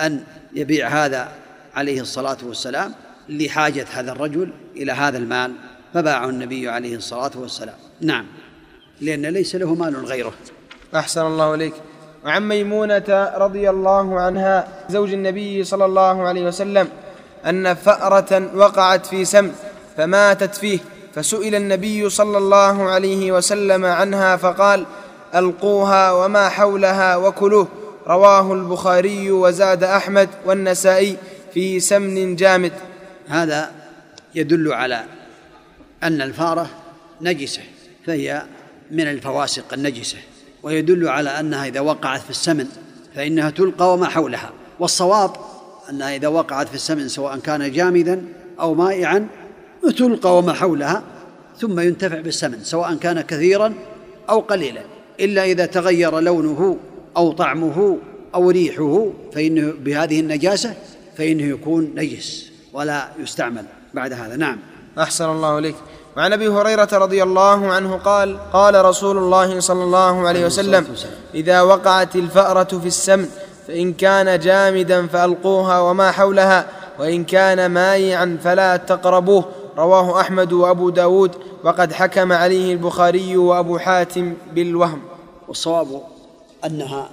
أن 0.00 0.24
يبيع 0.54 0.88
هذا 0.88 1.28
عليه 1.74 2.00
الصلاة 2.00 2.36
والسلام 2.42 2.92
لحاجة 3.28 3.86
هذا 3.92 4.12
الرجل 4.12 4.52
إلى 4.76 4.92
هذا 4.92 5.18
المال 5.18 5.52
فباعه 5.94 6.28
النبي 6.28 6.68
عليه 6.68 6.96
الصلاة 6.96 7.30
والسلام. 7.36 7.74
نعم. 8.00 8.26
لأن 9.00 9.26
ليس 9.26 9.56
له 9.56 9.74
مال 9.74 10.06
غيره. 10.06 10.32
أحسن 10.94 11.26
الله 11.26 11.54
إليك. 11.54 11.74
وعن 12.24 12.48
ميمونة 12.48 13.32
رضي 13.36 13.70
الله 13.70 14.20
عنها 14.20 14.68
زوج 14.88 15.12
النبي 15.12 15.64
صلى 15.64 15.84
الله 15.84 16.22
عليه 16.22 16.46
وسلم 16.46 16.88
أن 17.46 17.74
فأرة 17.74 18.56
وقعت 18.56 19.06
في 19.06 19.24
سم 19.24 19.52
فماتت 19.96 20.54
فيه 20.54 20.78
فسئل 21.14 21.54
النبي 21.54 22.10
صلى 22.10 22.38
الله 22.38 22.90
عليه 22.90 23.32
وسلم 23.32 23.84
عنها 23.84 24.36
فقال 24.36 24.86
ألقوها 25.34 26.12
وما 26.12 26.48
حولها 26.48 27.16
وكلوه. 27.16 27.68
رواه 28.06 28.52
البخاري 28.52 29.30
وزاد 29.30 29.84
أحمد 29.84 30.28
والنسائي 30.46 31.16
في 31.54 31.80
سمن 31.80 32.36
جامد. 32.36 32.72
هذا 33.28 33.70
يدل 34.34 34.72
على 34.72 35.04
أن 36.02 36.22
الفارة 36.22 36.70
نجسة 37.20 37.62
فهي 38.06 38.42
من 38.90 39.08
الفواسق 39.08 39.72
النجسة 39.72 40.18
ويدل 40.62 41.08
على 41.08 41.30
أنها 41.30 41.66
إذا 41.66 41.80
وقعت 41.80 42.20
في 42.20 42.30
السمن 42.30 42.66
فإنها 43.14 43.50
تلقى 43.50 43.92
وما 43.92 44.08
حولها. 44.08 44.50
والصواب 44.80 45.30
أنها 45.90 46.16
إذا 46.16 46.28
وقعت 46.28 46.68
في 46.68 46.74
السمن 46.74 47.08
سواء 47.08 47.38
كان 47.38 47.72
جامدا 47.72 48.24
أو 48.60 48.74
مائعا 48.74 49.28
تلقى 49.98 50.38
وما 50.38 50.52
حولها 50.52 51.02
ثم 51.60 51.80
ينتفع 51.80 52.20
بالسمن 52.20 52.64
سواء 52.64 52.94
كان 52.94 53.20
كثيرا 53.20 53.74
أو 54.30 54.40
قليلا. 54.40 54.82
إلا 55.20 55.44
إذا 55.44 55.66
تغير 55.66 56.20
لونه 56.20 56.76
أو 57.16 57.32
طعمه 57.32 57.98
أو 58.34 58.50
ريحه 58.50 59.06
فإنه 59.32 59.72
بهذه 59.80 60.20
النجاسة 60.20 60.74
فإنه 61.16 61.42
يكون 61.42 61.92
نجس 61.94 62.50
ولا 62.72 63.08
يستعمل 63.18 63.64
بعد 63.94 64.12
هذا. 64.12 64.36
نعم. 64.36 64.58
أحسن 64.98 65.24
الله 65.24 65.58
إليك. 65.58 65.74
وعن 66.16 66.32
أبي 66.32 66.48
هريرة 66.48 66.88
رضي 66.92 67.22
الله 67.22 67.66
عنه 67.66 67.96
قال 67.96 68.38
قال 68.52 68.84
رسول 68.84 69.18
الله 69.18 69.60
صلى 69.60 69.84
الله 69.84 70.28
عليه 70.28 70.46
وسلم 70.46 70.86
إذا 71.34 71.60
وقعت 71.62 72.16
الفأرة 72.16 72.78
في 72.78 72.86
السمن 72.86 73.28
فإن 73.68 73.92
كان 73.92 74.38
جامدا 74.38 75.06
فألقوها 75.06 75.80
وما 75.80 76.10
حولها 76.10 76.66
وإن 76.98 77.24
كان 77.24 77.66
مايعا 77.66 78.38
فلا 78.44 78.76
تقربوه 78.76 79.44
رواه 79.78 80.20
أحمد 80.20 80.52
وأبو 80.52 80.90
داود 80.90 81.34
وقد 81.64 81.92
حكم 81.92 82.32
عليه 82.32 82.72
البخاري 82.72 83.36
وأبو 83.36 83.78
حاتم 83.78 84.34
بالوهم. 84.54 85.02
والصواب 85.48 86.02
أنها 86.64 87.10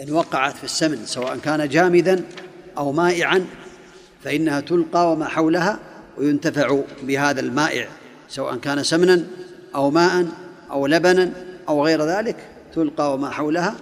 إن 0.00 0.12
وقعت 0.12 0.56
في 0.56 0.64
السمن 0.64 1.06
سواء 1.06 1.36
كان 1.36 1.68
جامدا 1.68 2.24
أو 2.78 2.92
مائعا 2.92 3.46
فإنها 4.24 4.60
تلقى 4.60 5.12
وما 5.12 5.28
حولها 5.28 5.78
وينتفع 6.18 6.80
بهذا 7.02 7.40
المائع 7.40 7.88
سواء 8.28 8.56
كان 8.56 8.82
سمنا 8.82 9.24
أو 9.74 9.90
ماء 9.90 10.26
أو 10.70 10.86
لبنا 10.86 11.32
أو 11.68 11.84
غير 11.84 12.02
ذلك 12.02 12.36
تلقى 12.74 13.14
وما 13.14 13.30
حولها 13.30 13.74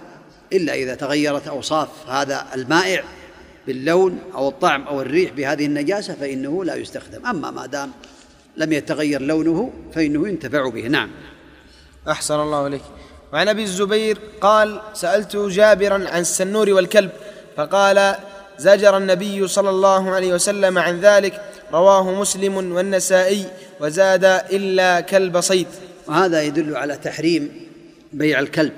إلا 0.53 0.73
إذا 0.73 0.95
تغيرت 0.95 1.47
أوصاف 1.47 1.89
هذا 2.09 2.45
المائع 2.55 3.03
باللون 3.67 4.19
أو 4.35 4.49
الطعم 4.49 4.81
أو 4.81 5.01
الريح 5.01 5.31
بهذه 5.31 5.65
النجاسة 5.65 6.13
فإنه 6.13 6.63
لا 6.65 6.75
يستخدم. 6.75 7.25
أما 7.25 7.51
ما 7.51 7.65
دام 7.65 7.91
لم 8.57 8.73
يتغير 8.73 9.21
لونه 9.21 9.73
فإنه 9.93 10.27
ينتفع 10.27 10.69
به. 10.69 10.87
نعم. 10.87 11.09
أحسن 12.09 12.39
الله 12.39 12.67
إليك. 12.67 12.81
وعن 13.33 13.47
أبي 13.47 13.63
الزبير 13.63 14.17
قال 14.41 14.81
سألت 14.93 15.35
جابرا 15.35 16.09
عن 16.09 16.21
السنور 16.21 16.69
والكلب 16.69 17.09
فقال 17.57 18.15
زجر 18.57 18.97
النبي 18.97 19.47
صلى 19.47 19.69
الله 19.69 20.11
عليه 20.11 20.33
وسلم 20.33 20.77
عن 20.77 20.99
ذلك 20.99 21.41
رواه 21.73 22.19
مسلم 22.19 22.57
والنسائي 22.57 23.45
وزاد 23.79 24.25
إلا 24.25 24.99
كلب 24.99 25.39
صيد. 25.39 25.67
وهذا 26.07 26.43
يدل 26.43 26.75
على 26.75 26.97
تحريم 26.97 27.67
بيع 28.13 28.39
الكلب 28.39 28.73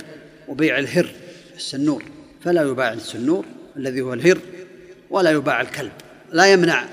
وبيع 0.48 0.80
الهر 0.80 1.10
السنور. 1.56 2.04
فلا 2.44 2.62
يباع 2.62 2.94
السنور 2.94 3.46
الذي 3.78 4.02
هو 4.02 4.14
الهر 4.14 4.38
ولا 5.10 5.32
يباع 5.32 5.62
الكلب. 5.62 5.92
لا 6.32 6.46
يمنع 6.46 6.84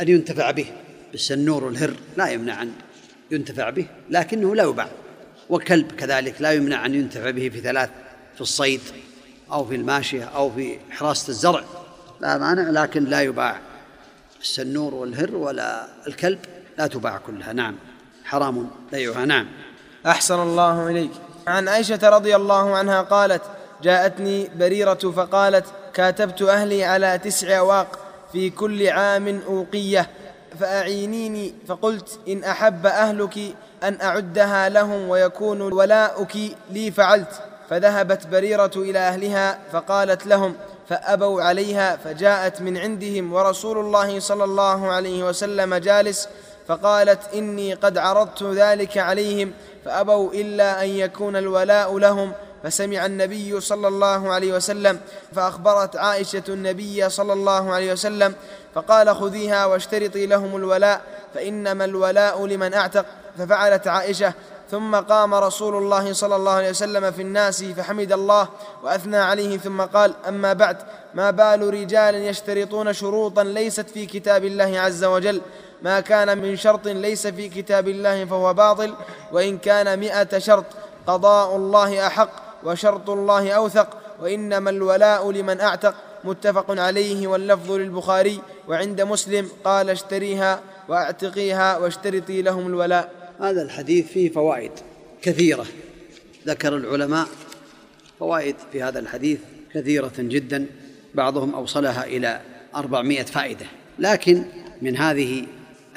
أن 0.00 0.08
ينتفع 0.08 0.50
به. 0.50 0.66
بالسنور 1.12 1.64
والهر 1.64 1.94
لا 2.16 2.28
يمنع 2.28 2.62
أن 2.62 2.72
ينتفع 3.30 3.70
به 3.70 3.86
لكنه 4.10 4.54
لا 4.54 4.64
يباع. 4.64 4.88
وكلب 5.48 5.92
كذلك 5.92 6.34
لا 6.40 6.52
يمنع 6.52 6.86
أن 6.86 6.94
ينتفع 6.94 7.30
به 7.30 7.48
في 7.48 7.60
ثلاث 7.60 7.90
في 8.34 8.40
الصيد 8.40 8.80
أو 9.52 9.64
في 9.64 9.74
الماشية 9.74 10.24
أو 10.24 10.50
في 10.50 10.78
حراسة 10.90 11.28
الزرع. 11.28 11.64
لا 12.20 12.38
مانع 12.38 12.82
لكن 12.82 13.04
لا 13.04 13.20
يباع 13.20 13.60
السنور 14.40 14.94
والهر 14.94 15.36
ولا 15.36 15.86
الكلب 16.06 16.38
لا 16.78 16.86
تباع 16.86 17.18
كلها. 17.18 17.52
نعم 17.52 17.76
حرام 18.24 18.70
بيعها. 18.92 19.24
نعم. 19.24 19.48
أحسن 20.06 20.40
الله 20.40 20.88
إليك. 20.88 21.10
عن 21.46 21.68
عائشة 21.68 22.08
رضي 22.08 22.36
الله 22.36 22.76
عنها 22.76 23.02
قالت 23.02 23.42
جاءتني 23.82 24.48
بريرة 24.58 24.94
فقالت 24.94 25.66
كاتبت 25.94 26.42
أهلي 26.42 26.84
على 26.84 27.18
تسع 27.18 27.58
أواق 27.58 27.98
في 28.32 28.50
كل 28.50 28.88
عام 28.88 29.40
أوقية. 29.46 30.10
فأعينيني 30.60 31.54
فقلت 31.66 32.18
إن 32.28 32.44
أحب 32.44 32.86
أهلك 32.86 33.38
أن 33.82 34.00
أعدها 34.02 34.68
لهم 34.68 35.08
ويكون 35.08 35.60
ولاؤك 35.60 36.36
لي 36.70 36.90
فعلت. 36.90 37.42
فذهبت 37.70 38.26
بريرة 38.26 38.70
إلى 38.76 38.98
أهلها 38.98 39.58
فقالت 39.72 40.26
لهم 40.26 40.54
فأبوا 40.88 41.42
عليها 41.42 41.96
فجاءت 41.96 42.60
من 42.62 42.78
عندهم 42.78 43.32
ورسول 43.32 43.78
الله 43.78 44.20
صلى 44.20 44.44
الله 44.44 44.88
عليه 44.88 45.28
وسلم 45.28 45.74
جالس 45.74 46.28
فقالت 46.68 47.34
إني 47.34 47.74
قد 47.74 47.98
عرضت 47.98 48.42
ذلك 48.42 48.98
عليهم 48.98 49.52
فأبوا 49.84 50.32
إلا 50.32 50.84
أن 50.84 50.88
يكون 50.88 51.36
الولاء 51.36 51.98
لهم 51.98 52.32
فسمع 52.62 53.06
النبي 53.06 53.60
صلى 53.60 53.88
الله 53.88 54.32
عليه 54.32 54.52
وسلم 54.52 55.00
فأخبرت 55.34 55.96
عائشة 55.96 56.42
النبي 56.48 57.08
صلى 57.08 57.32
الله 57.32 57.72
عليه 57.72 57.92
وسلم 57.92 58.34
فقال 58.74 59.16
خذيها 59.16 59.66
واشترطي 59.66 60.26
لهم 60.26 60.56
الولاء 60.56 61.00
فإنما 61.34 61.84
الولاء 61.84 62.46
لمن 62.46 62.74
أعتق 62.74 63.06
ففعلت 63.38 63.88
عائشة 63.88 64.34
ثم 64.70 64.96
قام 64.96 65.34
رسول 65.34 65.76
الله 65.76 66.12
صلى 66.12 66.36
الله 66.36 66.52
عليه 66.52 66.70
وسلم 66.70 67.10
في 67.10 67.22
الناس 67.22 67.64
فحمد 67.64 68.12
الله 68.12 68.48
وأثنى 68.82 69.16
عليه 69.16 69.58
ثم 69.58 69.80
قال 69.80 70.14
أما 70.28 70.52
بعد 70.52 70.76
ما 71.14 71.30
بال 71.30 71.74
رجال 71.74 72.14
يشترطون 72.14 72.92
شروطا 72.92 73.44
ليست 73.44 73.90
في 73.90 74.06
كتاب 74.06 74.44
الله 74.44 74.80
عز 74.80 75.04
وجل 75.04 75.40
ما 75.82 76.00
كان 76.00 76.38
من 76.38 76.56
شرط 76.56 76.86
ليس 76.86 77.26
في 77.26 77.48
كتاب 77.48 77.88
الله 77.88 78.24
فهو 78.24 78.54
باطل 78.54 78.94
وإن 79.32 79.58
كان 79.58 80.00
مائه 80.00 80.38
شرط 80.38 80.64
قضاء 81.06 81.56
الله 81.56 82.06
أحق. 82.06 82.49
وشرط 82.64 83.10
الله 83.10 83.52
أوثق 83.52 83.98
وإنما 84.20 84.70
الولاء 84.70 85.30
لمن 85.32 85.60
أعتق. 85.60 85.94
متفق 86.24 86.80
عليه 86.80 87.26
واللفظ 87.26 87.72
للبخاري 87.72 88.40
وعند 88.68 89.00
مسلم 89.00 89.48
قال 89.64 89.90
اشتريها 89.90 90.60
واعتقيها 90.88 91.78
واشترطي 91.78 92.42
لهم 92.42 92.66
الولاء. 92.66 93.12
هذا 93.40 93.62
الحديث 93.62 94.06
فيه 94.06 94.32
فوائد 94.32 94.70
كثيرة. 95.22 95.66
ذكر 96.46 96.76
العلماء 96.76 97.26
فوائد 98.18 98.56
في 98.72 98.82
هذا 98.82 98.98
الحديث 98.98 99.38
كثيرة 99.74 100.12
جدا. 100.18 100.66
بعضهم 101.14 101.54
أوصلها 101.54 102.04
إلى 102.04 102.40
أربعمائة 102.74 103.24
فائدة. 103.24 103.66
لكن 103.98 104.44
من 104.82 104.96
هذه 104.96 105.44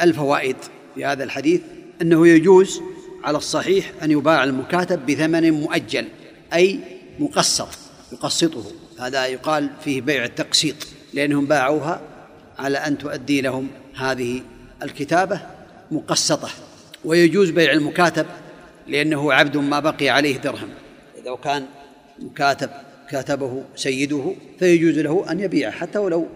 الفوائد 0.02 0.56
في 0.96 1.06
هذا 1.06 1.24
الحديث 1.24 1.62
أنه 2.02 2.28
يجوز 2.28 2.82
على 3.24 3.38
الصحيح 3.38 3.92
أن 4.04 4.12
يباع 4.12 4.44
المكاتب 4.44 5.06
بثمن 5.06 5.52
مؤجل. 5.52 6.08
أي 6.54 6.80
مقسط 7.20 7.68
يقسطه. 8.12 8.64
هذا 9.00 9.26
يقال 9.26 9.70
فيه 9.84 10.02
بيع 10.02 10.24
التقسيط 10.24 10.76
لأنهم 11.14 11.46
باعوها 11.46 12.02
على 12.60 12.78
أن 12.78 12.98
تؤدي 12.98 13.42
لهم 13.42 13.68
هذه 13.96 14.42
الكتابة 14.84 15.42
مقسطة. 15.92 16.50
ويجوز 17.06 17.50
بيع 17.50 17.72
المكاتب 17.72 18.26
لأنه 18.88 19.34
عبد 19.34 19.58
ما 19.58 19.80
بقي 19.80 20.10
عليه 20.10 20.38
درهم. 20.38 20.70
إذا 21.22 21.36
كان 21.44 21.66
مكاتب 22.20 22.70
كاتبه 23.10 23.64
سيده 23.76 24.36
فيجوز 24.60 25.00
له 25.00 25.26
أن 25.32 25.40
يبيعه 25.40 25.72
حتى 25.72 26.00
ولو 26.00 26.28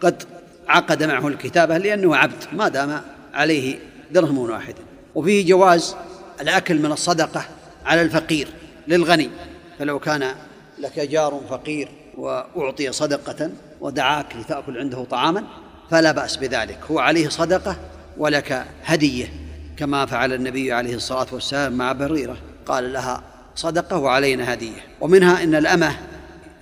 قد 0.00 0.22
عقد 0.68 1.02
معه 1.02 1.28
الكتابة 1.28 1.78
لأنه 1.78 2.16
عبد 2.16 2.44
ما 2.52 2.68
دام 2.68 3.00
عليه 3.34 3.78
درهم 4.10 4.38
واحد. 4.38 4.74
وفيه 5.14 5.46
جواز 5.46 5.96
الأكل 6.40 6.78
من 6.78 6.92
الصدقة 6.92 7.44
على 7.84 8.02
الفقير 8.02 8.48
للغني. 8.88 9.30
فلو 9.78 9.98
كان 9.98 10.34
لك 10.78 11.00
جار 11.00 11.40
فقير 11.50 11.88
وأعطي 12.18 12.92
صدقة 12.92 13.50
ودعاك 13.80 14.36
لتأكل 14.36 14.78
عنده 14.78 15.04
طعاما 15.04 15.44
فلا 15.90 16.12
بأس 16.12 16.36
بذلك. 16.36 16.78
هو 16.90 16.98
عليه 16.98 17.28
صدقة 17.28 17.76
ولك 18.18 18.66
هدية 18.84 19.32
كما 19.76 20.06
فعل 20.06 20.32
النبي 20.32 20.72
عليه 20.72 20.94
الصلاة 20.94 21.26
والسلام 21.32 21.72
مع 21.72 21.92
بريرة. 21.92 22.36
قال 22.66 22.92
لها 22.92 23.22
صدقة 23.54 23.98
وعلينا 23.98 24.54
هدية. 24.54 24.84
ومنها 25.00 25.42
إن 25.42 25.54
الأمة 25.54 25.96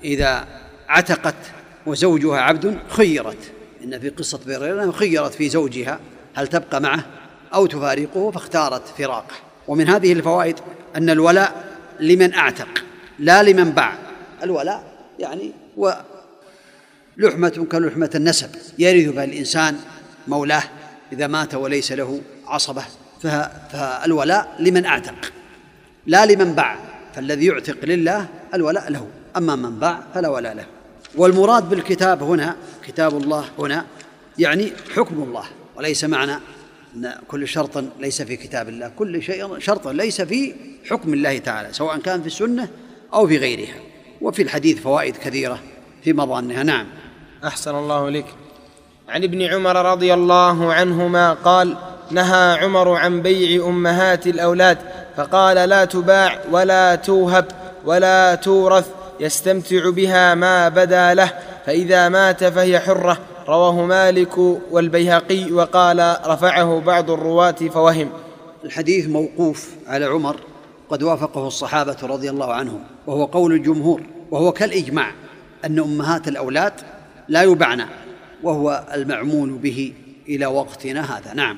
إذا 0.05 0.45
عتقت 0.89 1.35
وزوجها 1.87 2.41
عبد 2.41 2.79
خيرت. 2.89 3.53
إن 3.85 4.01
في 4.01 4.09
قصة 4.09 4.41
بريرة 4.47 4.91
خيرت 4.91 5.35
في 5.35 5.49
زوجها. 5.49 6.01
هل 6.35 6.47
تبقى 6.47 6.81
معه 6.81 7.05
أو 7.55 7.67
تفارقه؟ 7.67 8.31
فاختارت 8.31 8.89
فراقه. 8.99 9.35
ومن 9.69 9.89
هذه 9.89 10.13
الفوائد 10.13 10.57
أن 10.97 11.11
الولاء 11.11 11.65
لمن 12.01 12.35
أعتق. 12.35 12.85
لا 13.19 13.43
لمن 13.43 13.71
باع. 13.71 13.99
الولاء 14.43 14.85
يعني 15.19 15.53
ولحمة 15.77 17.67
كلحمة 17.73 18.11
النسب. 18.15 18.51
يرث 18.79 19.15
بها 19.15 19.25
الإنسان 19.25 19.77
مولاه 20.29 20.63
إذا 21.13 21.27
مات 21.27 21.55
وليس 21.55 21.93
له 21.93 22.21
عصبة. 22.47 22.85
فالولاء 23.73 24.57
لمن 24.59 24.85
أعتق. 24.85 25.33
لا 26.07 26.27
لمن 26.27 26.53
باع. 26.53 26.79
فالذي 27.15 27.47
يعتق 27.47 27.85
لله 27.85 28.29
الولاء 28.55 28.91
له. 28.91 29.09
أما 29.37 29.57
من 29.57 29.79
باع 29.79 30.03
فلا 30.15 30.29
ولاء 30.29 30.55
له. 30.55 30.67
والمراد 31.17 31.69
بالكتاب 31.69 32.23
هنا 32.23 32.57
كتاب 32.87 33.17
الله 33.17 33.45
هنا 33.59 33.87
يعني 34.39 34.73
حكم 34.95 35.23
الله. 35.23 35.45
وليس 35.77 36.05
معنى 36.05 36.39
أن 36.97 37.15
كل 37.29 37.49
شرط 37.49 37.85
ليس 38.01 38.23
في 38.23 38.37
كتاب 38.37 38.69
الله. 38.69 38.89
كل 38.89 39.23
شيء 39.23 39.59
شرط 39.59 39.89
ليس 39.89 40.21
في 40.21 40.55
حكم 40.91 41.15
الله 41.15 41.39
تعالى 41.39 41.73
سواء 41.73 41.99
كان 41.99 42.21
في 42.21 42.27
السنة 42.27 42.69
أو 43.15 43.27
في 43.27 43.39
غيرها 43.39 43.75
وفي 44.21 44.43
الحديث 44.43 44.83
فوائد 44.83 45.17
كثيرة 45.17 45.59
في 46.05 46.13
مظانها. 46.13 46.63
نعم. 46.63 46.87
أحسن 47.45 47.75
الله 47.75 48.09
إليك. 48.09 48.27
عن 49.09 49.25
ابن 49.25 49.43
عمر 49.43 49.93
رضي 49.93 50.15
الله 50.15 50.73
عنهما 50.73 51.33
قال 51.33 51.77
نهى 52.11 52.59
عمر 52.59 52.95
عن 52.95 53.23
بيع 53.23 53.67
أمهات 53.67 54.27
الأولاد 54.27 54.79
فقال 55.17 55.69
لا 55.69 55.85
تباع 55.85 56.39
ولا 56.51 56.95
توهب 56.95 57.47
ولا 57.85 58.35
تورث 58.35 58.89
يستمتع 59.21 59.91
بها 59.91 60.35
ما 60.35 60.69
بدا 60.69 61.15
له 61.15 61.33
فإذا 61.67 62.09
مات 62.09 62.45
فهي 62.45 62.81
حرة. 62.81 63.19
رواه 63.49 63.85
مالك 63.87 64.39
والبيهقي 64.71 65.53
وقال 65.53 66.17
رفعه 66.27 66.81
بعض 66.81 67.11
الرواة 67.11 67.57
فوهم. 67.75 68.11
الحديث 68.65 69.07
موقوف 69.09 69.69
على 69.87 70.05
عمر 70.05 70.37
قد 70.91 71.03
وافقه 71.03 71.47
الصحابة 71.47 71.97
رضي 72.03 72.31
الله 72.31 72.53
عنهم 72.53 72.81
وهو 73.07 73.25
قول 73.25 73.53
الجمهور 73.53 74.03
وهو 74.31 74.53
كالإجماع 74.53 75.13
أن 75.65 75.79
أمهات 75.79 76.29
الأولاد 76.29 76.73
لا 77.29 77.43
يبعن 77.43 77.87
وهو 78.43 78.85
المعمول 78.95 79.51
به 79.51 79.93
إلى 80.29 80.47
وقتنا 80.47 81.19
هذا. 81.19 81.35
نعم. 81.35 81.57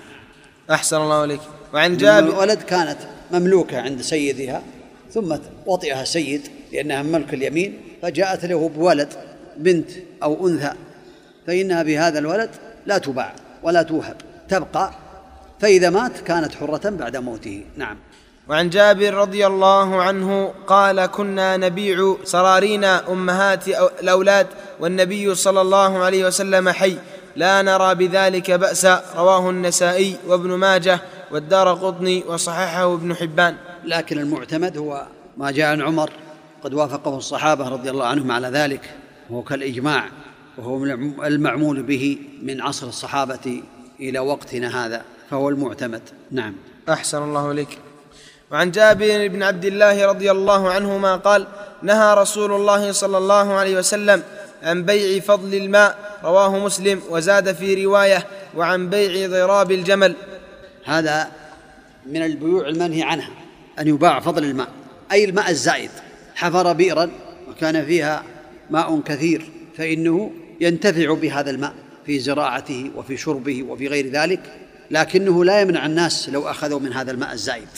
أحسن 0.70 0.96
الله 0.96 1.24
إليك 1.24 1.40
وعن 1.74 1.96
جابر 1.96 2.28
الولد 2.28 2.62
كانت 2.62 2.98
مملوكة 3.32 3.80
عند 3.80 4.00
سيدها 4.00 4.62
ثم 5.10 5.36
وطئها 5.66 6.04
سيد 6.04 6.42
لأنها 6.72 7.02
ملك 7.02 7.34
اليمين 7.34 7.80
فجاءت 8.02 8.44
له 8.44 8.68
بولد 8.68 9.08
بنت 9.56 9.90
أو 10.22 10.48
أنثى 10.48 10.72
فإنها 11.46 11.82
بهذا 11.82 12.18
الولد 12.18 12.50
لا 12.86 12.98
تباع 12.98 13.34
ولا 13.62 13.82
توهب 13.82 14.16
تبقى 14.48 14.90
فإذا 15.60 15.90
مات 15.90 16.20
كانت 16.20 16.54
حرة 16.54 16.90
بعد 16.90 17.16
موته. 17.16 17.64
نعم. 17.76 17.96
وعن 18.48 18.70
جابر 18.70 19.14
رضي 19.14 19.46
الله 19.46 20.02
عنه 20.02 20.54
قال 20.66 21.06
كنا 21.06 21.56
نبيع 21.56 22.16
صرارينا 22.24 23.12
أمهات 23.12 23.68
الأولاد 24.02 24.46
والنبي 24.80 25.34
صلى 25.34 25.60
الله 25.60 25.98
عليه 25.98 26.26
وسلم 26.26 26.68
حي. 26.68 26.96
لا 27.36 27.62
نرى 27.62 27.94
بذلك 27.94 28.50
باسا 28.50 29.02
رواه 29.16 29.50
النسائي 29.50 30.16
وابن 30.26 30.50
ماجه 30.50 31.00
والدار 31.30 31.74
قطني 31.74 32.24
وصححه 32.28 32.94
ابن 32.94 33.14
حبان. 33.14 33.56
لكن 33.84 34.18
المعتمد 34.18 34.78
هو 34.78 35.06
ما 35.36 35.50
جاء 35.50 35.66
عن 35.66 35.82
عمر 35.82 36.10
قد 36.64 36.74
وافقه 36.74 37.16
الصحابة 37.16 37.68
رضي 37.68 37.90
الله 37.90 38.06
عنهم 38.06 38.32
على 38.32 38.48
ذلك. 38.48 38.90
وهو 39.30 39.42
كالإجماع 39.42 40.08
وهو 40.58 40.84
المعمول 41.24 41.82
به 41.82 42.18
من 42.42 42.60
عصر 42.60 42.86
الصحابة 42.86 43.62
إلى 44.00 44.18
وقتنا 44.18 44.86
هذا 44.86 45.02
فهو 45.30 45.48
المعتمد. 45.48 46.02
نعم. 46.30 46.54
أحسن 46.88 47.22
الله 47.22 47.50
إليك. 47.50 47.78
وعن 48.50 48.70
جابر 48.70 49.28
بن 49.28 49.42
عبد 49.42 49.64
الله 49.64 50.06
رضي 50.06 50.30
الله 50.30 50.70
عنهما 50.70 51.16
قال 51.16 51.46
نهى 51.82 52.14
رسول 52.14 52.52
الله 52.52 52.92
صلى 52.92 53.18
الله 53.18 53.52
عليه 53.52 53.78
وسلم 53.78 54.22
عن 54.62 54.84
بيع 54.84 55.20
فضل 55.20 55.54
الماء 55.54 56.18
رواه 56.24 56.58
مسلم 56.58 57.00
وزاد 57.10 57.52
في 57.52 57.84
رواية 57.84 58.26
وعن 58.56 58.90
بيع 58.90 59.28
ضراب 59.28 59.72
الجمل. 59.72 60.14
هذا 60.84 61.28
من 62.06 62.22
البيوع 62.22 62.68
المنهي 62.68 63.02
عنها 63.02 63.30
أن 63.78 63.88
يباع 63.88 64.20
فضل 64.20 64.44
الماء 64.44 64.68
أي 65.12 65.24
الماء 65.24 65.50
الزائد. 65.50 65.90
حفر 66.34 66.72
بئرا 66.72 67.10
وكان 67.48 67.86
فيها 67.86 68.22
ماء 68.70 69.00
كثير 69.00 69.50
فإنه 69.76 70.32
ينتفع 70.60 71.14
بهذا 71.14 71.50
الماء 71.50 71.74
في 72.06 72.18
زراعته 72.18 72.90
وفي 72.96 73.16
شربه 73.16 73.62
وفي 73.62 73.88
غير 73.88 74.10
ذلك 74.10 74.40
لكنه 74.90 75.44
لا 75.44 75.60
يمنع 75.60 75.86
الناس 75.86 76.28
لو 76.28 76.48
أخذوا 76.48 76.80
من 76.80 76.92
هذا 76.92 77.10
الماء 77.10 77.32
الزائد. 77.32 77.68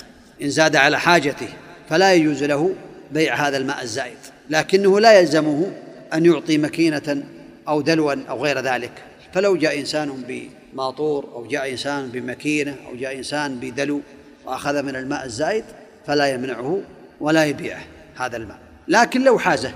إن 0.42 0.50
زاد 0.50 0.76
على 0.76 1.00
حاجته 1.00 1.48
فلا 1.88 2.14
يجوز 2.14 2.44
له 2.44 2.74
بيع 3.12 3.34
هذا 3.34 3.56
الماء 3.56 3.82
الزائد 3.82 4.18
لكنه 4.50 5.00
لا 5.00 5.20
يلزمه 5.20 5.72
أن 6.14 6.26
يعطي 6.26 6.58
مكينة 6.58 7.24
أو 7.68 7.80
دلوا 7.80 8.14
أو 8.28 8.44
غير 8.44 8.60
ذلك. 8.60 8.92
فلو 9.32 9.56
جاء 9.56 9.78
إنسان 9.78 10.24
بماطور 10.72 11.24
أو 11.24 11.46
جاء 11.46 11.70
إنسان 11.70 12.08
بمكينة 12.08 12.76
أو 12.86 12.96
جاء 12.96 13.16
إنسان 13.16 13.54
بدلو 13.54 14.00
وأخذ 14.46 14.82
من 14.82 14.96
الماء 14.96 15.24
الزائد 15.24 15.64
فلا 16.06 16.28
يمنعه 16.28 16.80
ولا 17.20 17.44
يبيعه 17.44 17.84
هذا 18.16 18.36
الماء. 18.36 18.58
لكن 18.88 19.24
لو 19.24 19.38
حازه 19.38 19.72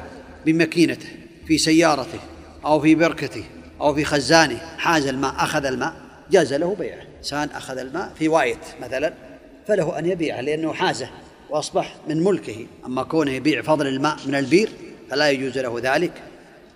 بمكينته 0.46 1.08
في 1.46 1.58
سيارته 1.58 2.18
أو 2.64 2.80
في 2.80 2.94
بركته 2.94 3.44
أو 3.80 3.94
في 3.94 4.04
خزانه 4.04 4.58
حاز 4.78 5.06
الماء 5.06 5.34
أخذ 5.38 5.64
الماء 5.64 5.94
جاز 6.30 6.54
له 6.54 6.76
بيعه. 6.78 7.02
إنسان 7.18 7.48
أخذ 7.54 7.78
الماء 7.78 8.12
في 8.18 8.28
وايت 8.28 8.58
مثلا 8.82 9.12
فله 9.68 9.98
أن 9.98 10.06
يبيعه 10.06 10.40
لأنه 10.40 10.72
حازه 10.72 11.08
وأصبح 11.50 11.96
من 12.08 12.24
ملكه. 12.24 12.66
أما 12.86 13.02
كونه 13.02 13.30
يبيع 13.30 13.62
فضل 13.62 13.86
الماء 13.86 14.16
من 14.26 14.34
البير 14.34 14.68
فلا 15.10 15.30
يجوز 15.30 15.58
له 15.58 15.80
ذلك 15.82 16.12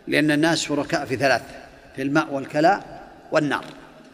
لأن 0.08 0.30
الناس 0.30 0.60
شركاء 0.60 1.04
في 1.04 1.16
ثلاث 1.16 1.42
في 1.96 2.02
الماء 2.02 2.34
والكلاء 2.34 3.06
والنار 3.32 3.64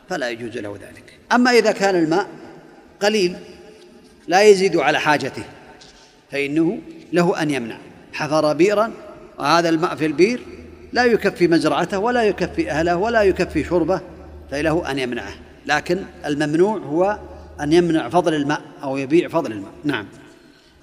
فلا 0.09 0.31
يجوز 0.31 0.59
له 0.59 0.73
ذلك. 0.73 1.19
أما 1.33 1.51
إذا 1.51 1.73
كان 1.73 1.97
الماء 1.97 2.27
قليل 3.01 3.37
لا 4.29 4.43
يزيد 4.43 4.77
على 4.77 5.01
حاجته 5.01 5.43
فإنه 6.31 6.79
له 7.13 7.43
أن 7.43 7.51
يمنع. 7.51 7.79
حفر 8.13 8.53
بيرا 8.53 8.93
وهذا 9.39 9.69
الماء 9.69 9.97
في 9.97 10.07
البير 10.07 10.41
لا 10.93 11.05
يكفي 11.05 11.49
مزرعته 11.49 11.99
ولا 11.99 12.23
يكفي 12.23 12.71
أهله 12.71 12.97
ولا 12.97 13.23
يكفي 13.23 13.65
شربه 13.65 14.01
فله 14.51 14.91
أن 14.91 14.99
يمنعه. 14.99 15.35
لكن 15.67 15.99
الممنوع 16.27 16.79
هو 16.79 17.19
أن 17.63 17.73
يمنع 17.73 18.09
فضل 18.09 18.35
الماء 18.35 18.63
أو 18.83 18.97
يبيع 18.97 19.29
فضل 19.29 19.53
الماء. 19.53 19.73
نعم. 19.85 20.07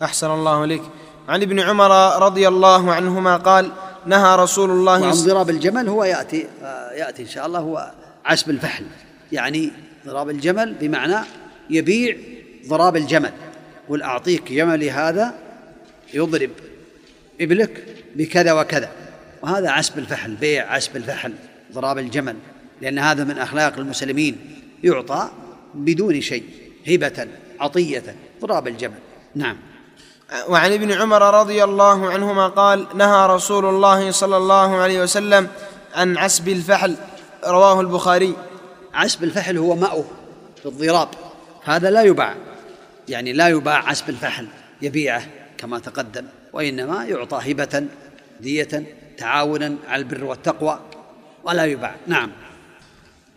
أحسن 0.01 0.31
الله 0.31 0.63
إليك. 0.63 0.81
عن 1.27 1.41
ابن 1.41 1.59
عمر 1.59 1.91
رضي 2.25 2.47
الله 2.47 2.93
عنهما 2.93 3.37
قال 3.37 3.71
نهى 4.05 4.35
رسول 4.35 4.69
الله 4.69 5.01
وعن 5.01 5.11
ضراب 5.11 5.49
الجمل 5.49 5.89
هو 5.89 6.03
يأتي 6.03 6.47
يأتي 6.95 7.21
إن 7.21 7.27
شاء 7.27 7.45
الله 7.45 7.59
هو 7.59 7.91
عسب 8.25 8.49
الفحل. 8.49 8.85
يعني 9.31 9.71
ضراب 10.05 10.29
الجمل 10.29 10.73
بمعنى 10.73 11.25
يبيع 11.69 12.17
ضراب 12.67 12.95
الجمل 12.95 13.31
قل 13.89 14.01
أعطيك 14.01 14.51
جملي 14.51 14.91
هذا 14.91 15.33
يضرب 16.13 16.49
إبلك 17.41 17.85
بكذا 18.15 18.53
وكذا. 18.53 18.91
وهذا 19.41 19.69
عسب 19.69 19.99
الفحل 19.99 20.35
بيع 20.35 20.73
عسب 20.73 20.97
الفحل 20.97 21.33
ضراب 21.73 21.97
الجمل 21.97 22.35
لأن 22.81 22.99
هذا 22.99 23.23
من 23.23 23.37
أخلاق 23.37 23.77
المسلمين 23.77 24.37
يعطى 24.83 25.29
بدون 25.75 26.21
شيء. 26.21 26.43
هبة 26.87 27.27
عطية 27.59 28.15
ضراب 28.41 28.67
الجمل 28.67 28.99
نعم. 29.35 29.57
وعن 30.47 30.73
ابن 30.73 30.91
عمر 30.91 31.39
رضي 31.39 31.63
الله 31.63 32.09
عنهما 32.09 32.47
قال 32.47 32.87
نهى 32.95 33.27
رسول 33.27 33.65
الله 33.65 34.11
صلى 34.11 34.37
الله 34.37 34.75
عليه 34.75 35.01
وسلم 35.01 35.47
عن 35.93 36.17
عسب 36.17 36.47
الفحل. 36.47 36.95
رواه 37.45 37.81
البخاري. 37.81 38.33
عسب 38.93 39.23
الفحل 39.23 39.57
هو 39.57 39.75
ماؤه 39.75 40.05
في 40.59 40.65
الضراب. 40.65 41.09
هذا 41.63 41.91
لا 41.91 42.01
يباع. 42.01 42.35
يعني 43.07 43.33
لا 43.33 43.47
يباع 43.47 43.89
عسب 43.89 44.09
الفحل 44.09 44.47
يبيعه 44.81 45.27
كما 45.57 45.79
تقدم. 45.79 46.25
وإنما 46.53 47.05
يعطى 47.05 47.51
هبة 47.51 47.85
دية 48.41 48.83
تعاونا 49.17 49.75
على 49.87 49.99
البر 49.99 50.23
والتقوى 50.23 50.79
ولا 51.43 51.65
يباع. 51.65 51.95
نعم. 52.07 52.31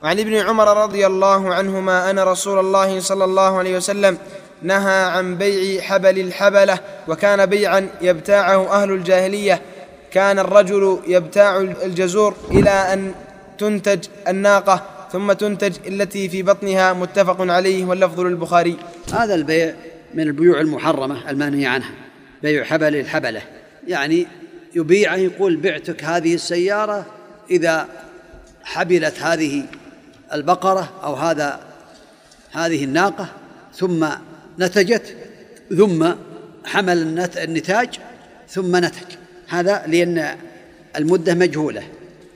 وعن 0.02 0.18
ابن 0.20 0.34
عمر 0.34 0.82
رضي 0.82 1.06
الله 1.06 1.54
عنهما 1.54 2.10
أن 2.10 2.18
رسول 2.18 2.58
الله 2.58 3.00
صلى 3.00 3.24
الله 3.24 3.58
عليه 3.58 3.76
وسلم 3.76 4.18
نهى 4.62 5.04
عن 5.04 5.36
بيع 5.36 5.82
حبل 5.82 6.18
الحبلة 6.18 6.78
وكان 7.08 7.46
بيعا 7.46 7.88
يبتاعه 8.00 8.82
أهل 8.82 8.92
الجاهلية. 8.92 9.62
كان 10.10 10.38
الرجل 10.38 10.98
يبتاع 11.06 11.60
الجزور 11.60 12.34
إلى 12.50 12.70
أن 12.70 13.14
تنتج 13.58 14.04
الناقة 14.28 14.82
ثم 15.12 15.32
تنتج 15.32 15.72
التي 15.86 16.28
في 16.28 16.42
بطنها 16.42 16.92
متفق 16.92 17.36
عليه 17.40 17.84
واللفظ 17.84 18.20
للبخاري. 18.20 18.76
هذا 19.12 19.34
البيع 19.34 19.74
من 20.14 20.22
البيوع 20.22 20.60
المحرمة 20.60 21.30
المنهي 21.30 21.66
عنها 21.66 21.90
بيع 22.42 22.64
حبل 22.64 22.96
الحبلة. 22.96 23.42
يعني 23.86 24.26
يبيع 24.74 25.16
يقول 25.16 25.56
بعتك 25.56 26.04
هذه 26.04 26.34
السيارة 26.34 27.06
إذا 27.50 27.88
حبلت 28.64 29.18
هذه 29.18 29.64
البقرة 30.32 30.92
أو 31.04 31.14
هذا 31.14 31.60
هذه 32.52 32.84
الناقة 32.84 33.28
ثم 33.74 34.06
نتجت 34.58 35.16
ثم 35.78 36.12
حمل 36.64 37.28
النتاج 37.36 38.00
ثم 38.48 38.76
نتج. 38.76 39.16
هذا 39.48 39.84
لأن 39.86 40.36
المدة 40.96 41.34
مجهولة 41.34 41.82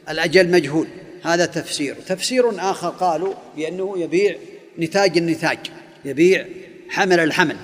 الأجل 0.09 0.50
مجهول. 0.50 0.87
هذا 1.24 1.46
تفسير. 1.46 1.96
تفسير 2.06 2.70
آخر 2.70 2.88
قالوا 2.88 3.35
بأنه 3.56 3.98
يبيع 3.98 4.37
نتاج 4.78 5.18
النتاج 5.18 5.59
يبيع 6.04 6.46
حمل 6.90 7.20
الحمل. 7.20 7.56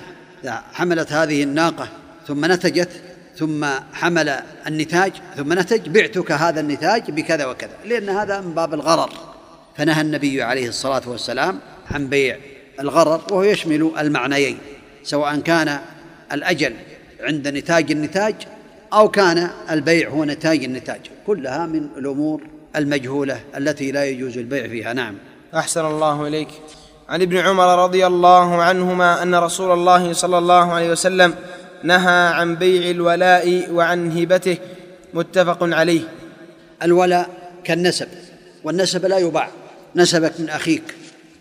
حملت 0.73 1.11
هذه 1.11 1.43
الناقة 1.43 1.87
ثم 2.27 2.45
نتجت 2.45 2.89
ثم 3.37 3.65
حمل 3.93 4.29
النتاج 4.67 5.11
ثم 5.37 5.53
نتج 5.53 5.89
بعتك 5.89 6.31
هذا 6.31 6.59
النتاج 6.59 7.11
بكذا 7.11 7.45
وكذا. 7.45 7.77
لأن 7.85 8.09
هذا 8.09 8.41
من 8.41 8.53
باب 8.53 8.73
الغرر. 8.73 9.32
فنهى 9.77 10.01
النبي 10.01 10.43
عليه 10.43 10.67
الصلاة 10.67 11.01
والسلام 11.05 11.59
عن 11.91 12.07
بيع 12.07 12.37
الغرر 12.79 13.21
وهو 13.31 13.43
يشمل 13.43 13.91
المعنيين 13.99 14.57
سواء 15.03 15.39
كان 15.39 15.79
الأجل 16.33 16.73
عند 17.21 17.47
نتاج 17.47 17.91
النتاج 17.91 18.35
أو 18.93 19.09
كان 19.09 19.49
البيع 19.69 20.09
هو 20.09 20.23
نتاج 20.23 20.63
النتاج. 20.63 21.01
كلها 21.27 21.65
من 21.65 21.87
الأمور 21.97 22.41
المجهولة 22.75 23.39
التي 23.57 23.91
لا 23.91 24.05
يجوز 24.05 24.37
البيع 24.37 24.67
فيها. 24.67 24.93
نعم. 24.93 25.15
أحسن 25.55 25.85
الله 25.85 26.27
إليك. 26.27 26.47
عن 27.09 27.21
ابن 27.21 27.37
عمر 27.37 27.83
رضي 27.83 28.07
الله 28.07 28.61
عنهما 28.61 29.23
أن 29.23 29.35
رسول 29.35 29.71
الله 29.71 30.13
صلى 30.13 30.37
الله 30.37 30.73
عليه 30.73 30.91
وسلم 30.91 31.35
نهى 31.83 32.27
عن 32.27 32.55
بيع 32.55 32.89
الولاء 32.89 33.71
وعن 33.71 34.11
هبته 34.11 34.57
متفق 35.13 35.57
عليه. 35.61 36.01
الولاء 36.83 37.29
كالنسب 37.63 38.07
والنسب 38.63 39.05
لا 39.05 39.17
يباع. 39.17 39.49
نسبك 39.95 40.39
من 40.39 40.49
أخيك. 40.49 40.95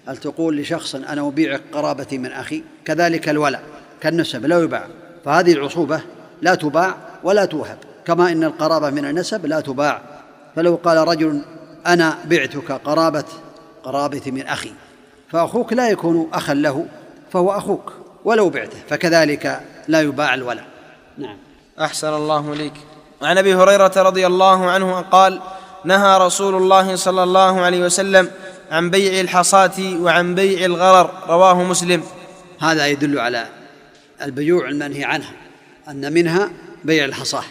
هل 0.06 0.16
تقول 0.16 0.56
لشخص 0.56 0.94
أنا 0.94 1.28
أبيعك 1.28 1.62
قرابتي 1.72 2.18
من 2.18 2.32
أخي؟ 2.32 2.62
كذلك 2.84 3.28
الولاء 3.28 3.62
كالنسب 4.00 4.46
لا 4.46 4.62
يباع. 4.62 4.86
فهذه 5.24 5.52
العصوبة 5.52 6.00
لا 6.42 6.54
تباع 6.54 6.96
ولا 7.22 7.44
توهب. 7.44 7.78
كما 8.04 8.32
إن 8.32 8.44
القرابة 8.44 8.90
من 8.90 9.04
النسب 9.04 9.46
لا 9.46 9.60
تباع. 9.60 10.02
فلو 10.56 10.80
قال 10.84 11.08
رجل 11.08 11.40
أنا 11.86 12.18
بعتك 12.24 12.72
قرابة 12.72 13.24
قرابتي 13.84 14.30
من 14.30 14.46
أخي 14.46 14.72
فأخوك 15.30 15.72
لا 15.72 15.88
يكون 15.88 16.28
أخا 16.32 16.54
له 16.54 16.86
فهو 17.32 17.50
أخوك 17.50 17.92
ولو 18.24 18.50
بعته 18.50 18.76
فكذلك 18.88 19.60
لا 19.88 20.00
يباع 20.00 20.34
الولاء 20.34 20.64
نعم. 21.18 21.36
أحسن 21.80 22.14
الله 22.14 22.52
إليك. 22.52 22.72
عن 23.22 23.38
أبي 23.38 23.54
هريرة 23.54 23.92
رضي 23.96 24.26
الله 24.26 24.70
عنه 24.70 25.00
قال 25.00 25.40
نهى 25.84 26.18
رسول 26.18 26.54
الله 26.54 26.96
صلى 26.96 27.22
الله 27.22 27.60
عليه 27.60 27.84
وسلم 27.84 28.30
عن 28.72 28.90
بيع 28.90 29.20
الحصاة 29.20 30.00
وعن 30.00 30.34
بيع 30.34 30.64
الغرر 30.64 31.10
رواه 31.28 31.62
مسلم. 31.62 32.02
هذا 32.60 32.86
يدل 32.86 33.18
على 33.18 33.46
البيوع 34.22 34.68
المنهي 34.68 35.04
عنها 35.04 35.32
أن 35.88 36.12
منها 36.12 36.50
بيع 36.84 37.04
الحصاة. 37.04 37.44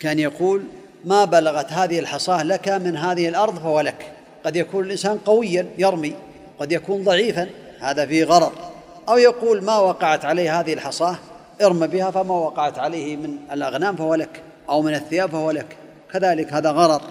كان 0.00 0.18
يقول 0.18 0.62
ما 1.04 1.24
بلغت 1.24 1.72
هذه 1.72 1.98
الحصاة 1.98 2.42
لك 2.42 2.68
من 2.68 2.96
هذه 2.96 3.28
الأرض 3.28 3.58
فهو 3.58 3.80
لك. 3.80 4.12
قد 4.44 4.56
يكون 4.56 4.84
الإنسان 4.84 5.18
قويا 5.18 5.66
يرمي 5.78 6.14
قد 6.58 6.72
يكون 6.72 7.04
ضعيفا 7.04 7.48
هذا 7.80 8.06
فيه 8.06 8.24
غرر. 8.24 8.52
أو 9.08 9.18
يقول 9.18 9.64
ما 9.64 9.78
وقعت 9.78 10.24
عليه 10.24 10.60
هذه 10.60 10.72
الحصاة 10.72 11.16
ارم 11.62 11.86
بها 11.86 12.10
فما 12.10 12.34
وقعت 12.34 12.78
عليه 12.78 13.16
من 13.16 13.36
الأغنام 13.52 13.96
فهو 13.96 14.14
لك 14.14 14.42
أو 14.68 14.82
من 14.82 14.94
الثياب 14.94 15.30
فهو 15.30 15.50
لك. 15.50 15.76
كذلك 16.12 16.52
هذا 16.52 16.70
غرر 16.70 17.02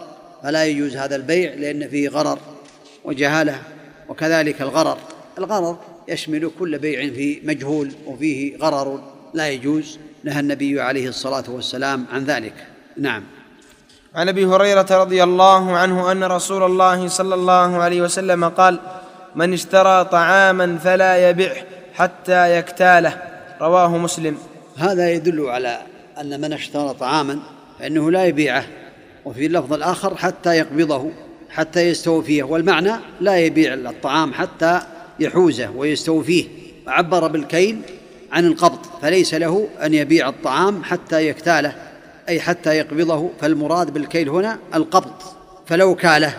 فلا 0.44 0.66
يجوز 0.66 0.96
هذا 0.96 1.16
البيع 1.16 1.54
لأن 1.54 1.90
فيه 1.90 2.10
غرر. 2.10 2.40
وجهالة 3.04 3.62
وكذلك 4.10 4.62
الغرر. 4.62 4.98
الغرر. 5.38 5.78
يشمل 6.08 6.52
كل 6.60 6.78
بيع 6.78 7.14
فيه 7.14 7.40
مجهول 7.44 7.92
وفيه 8.06 8.58
غرر. 8.58 9.00
لا 9.34 9.50
يجوز 9.50 10.00
نهى 10.24 10.40
النبي 10.40 10.82
عليه 10.82 11.08
الصلاة 11.08 11.44
والسلام 11.48 12.06
عن 12.12 12.24
ذلك. 12.24 12.54
نعم. 12.98 13.24
عن 14.16 14.30
أبي 14.30 14.46
هريرة 14.46 14.88
رضي 14.92 15.24
الله 15.24 15.78
عنه 15.78 16.12
أن 16.12 16.24
رسول 16.24 16.64
الله 16.64 17.08
صلى 17.08 17.36
الله 17.36 17.78
عليه 17.78 18.02
وسلم 18.02 18.50
قال 18.50 18.80
من 19.36 19.54
اشترى 19.54 20.06
طعاما 20.06 20.78
فلا 20.78 21.30
يبعه 21.30 21.56
حتى 21.94 22.58
يكتاله 22.58 23.22
رواه 23.62 23.98
مسلم. 23.98 24.38
هذا 24.78 25.12
يدل 25.12 25.46
على 25.50 25.82
أن 26.22 26.42
من 26.42 26.54
اشترى 26.54 26.94
طعاما 26.94 27.40
فإنه 27.80 28.12
لا 28.12 28.26
يبيعه 28.26 28.66
وفي 29.26 29.46
اللفظ 29.46 29.74
الآخر 29.74 30.16
حتى 30.18 30.58
يقبضه. 30.58 31.12
حتى 31.52 31.82
يستوفيه. 31.82 32.44
والمعنى 32.44 32.94
لا 33.22 33.38
يبيع 33.38 33.74
الطعام 33.74 34.34
حتى 34.34 34.82
يحوزه 35.20 35.72
ويستوفيه. 35.72 36.46
عبر 36.88 37.28
بالكيل 37.28 37.82
عن 38.32 38.46
القبض 38.46 38.86
فليس 39.02 39.34
له 39.34 39.70
أن 39.82 39.94
يبيع 39.94 40.30
الطعام 40.30 40.84
حتى 40.84 41.28
يكتاله 41.28 41.76
أي 42.30 42.42
حتى 42.42 42.78
يقبضه. 42.78 43.32
فالمراد 43.42 43.94
بالكيل 43.94 44.30
هنا 44.30 44.60
القبض. 44.76 45.14
فلو 45.68 45.96
كاله 45.96 46.38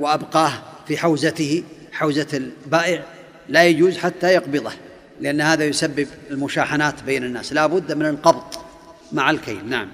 وأبقاه 0.00 0.52
في 0.88 0.96
حوزته 0.96 1.62
حوزة 1.92 2.26
البائع 2.34 3.04
لا 3.48 3.64
يجوز 3.64 3.98
حتى 3.98 4.26
يقبضه 4.26 4.72
لأن 5.20 5.40
هذا 5.40 5.64
يسبب 5.64 6.08
المشاحنات 6.30 7.02
بين 7.02 7.24
الناس. 7.24 7.52
لا 7.52 7.66
بد 7.66 7.92
من 7.92 8.06
القبض 8.06 8.54
مع 9.12 9.30
الكيل. 9.30 9.68
نعم. 9.68 9.88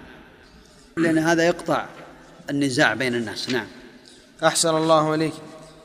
لأن 0.97 1.19
هذا 1.19 1.47
يقطع 1.47 1.85
النزاع 2.51 2.95
بين 2.95 3.15
الناس. 3.15 3.51
نعم. 3.51 3.67
أحسن 4.45 4.77
الله 4.77 5.15
إليك. 5.15 5.33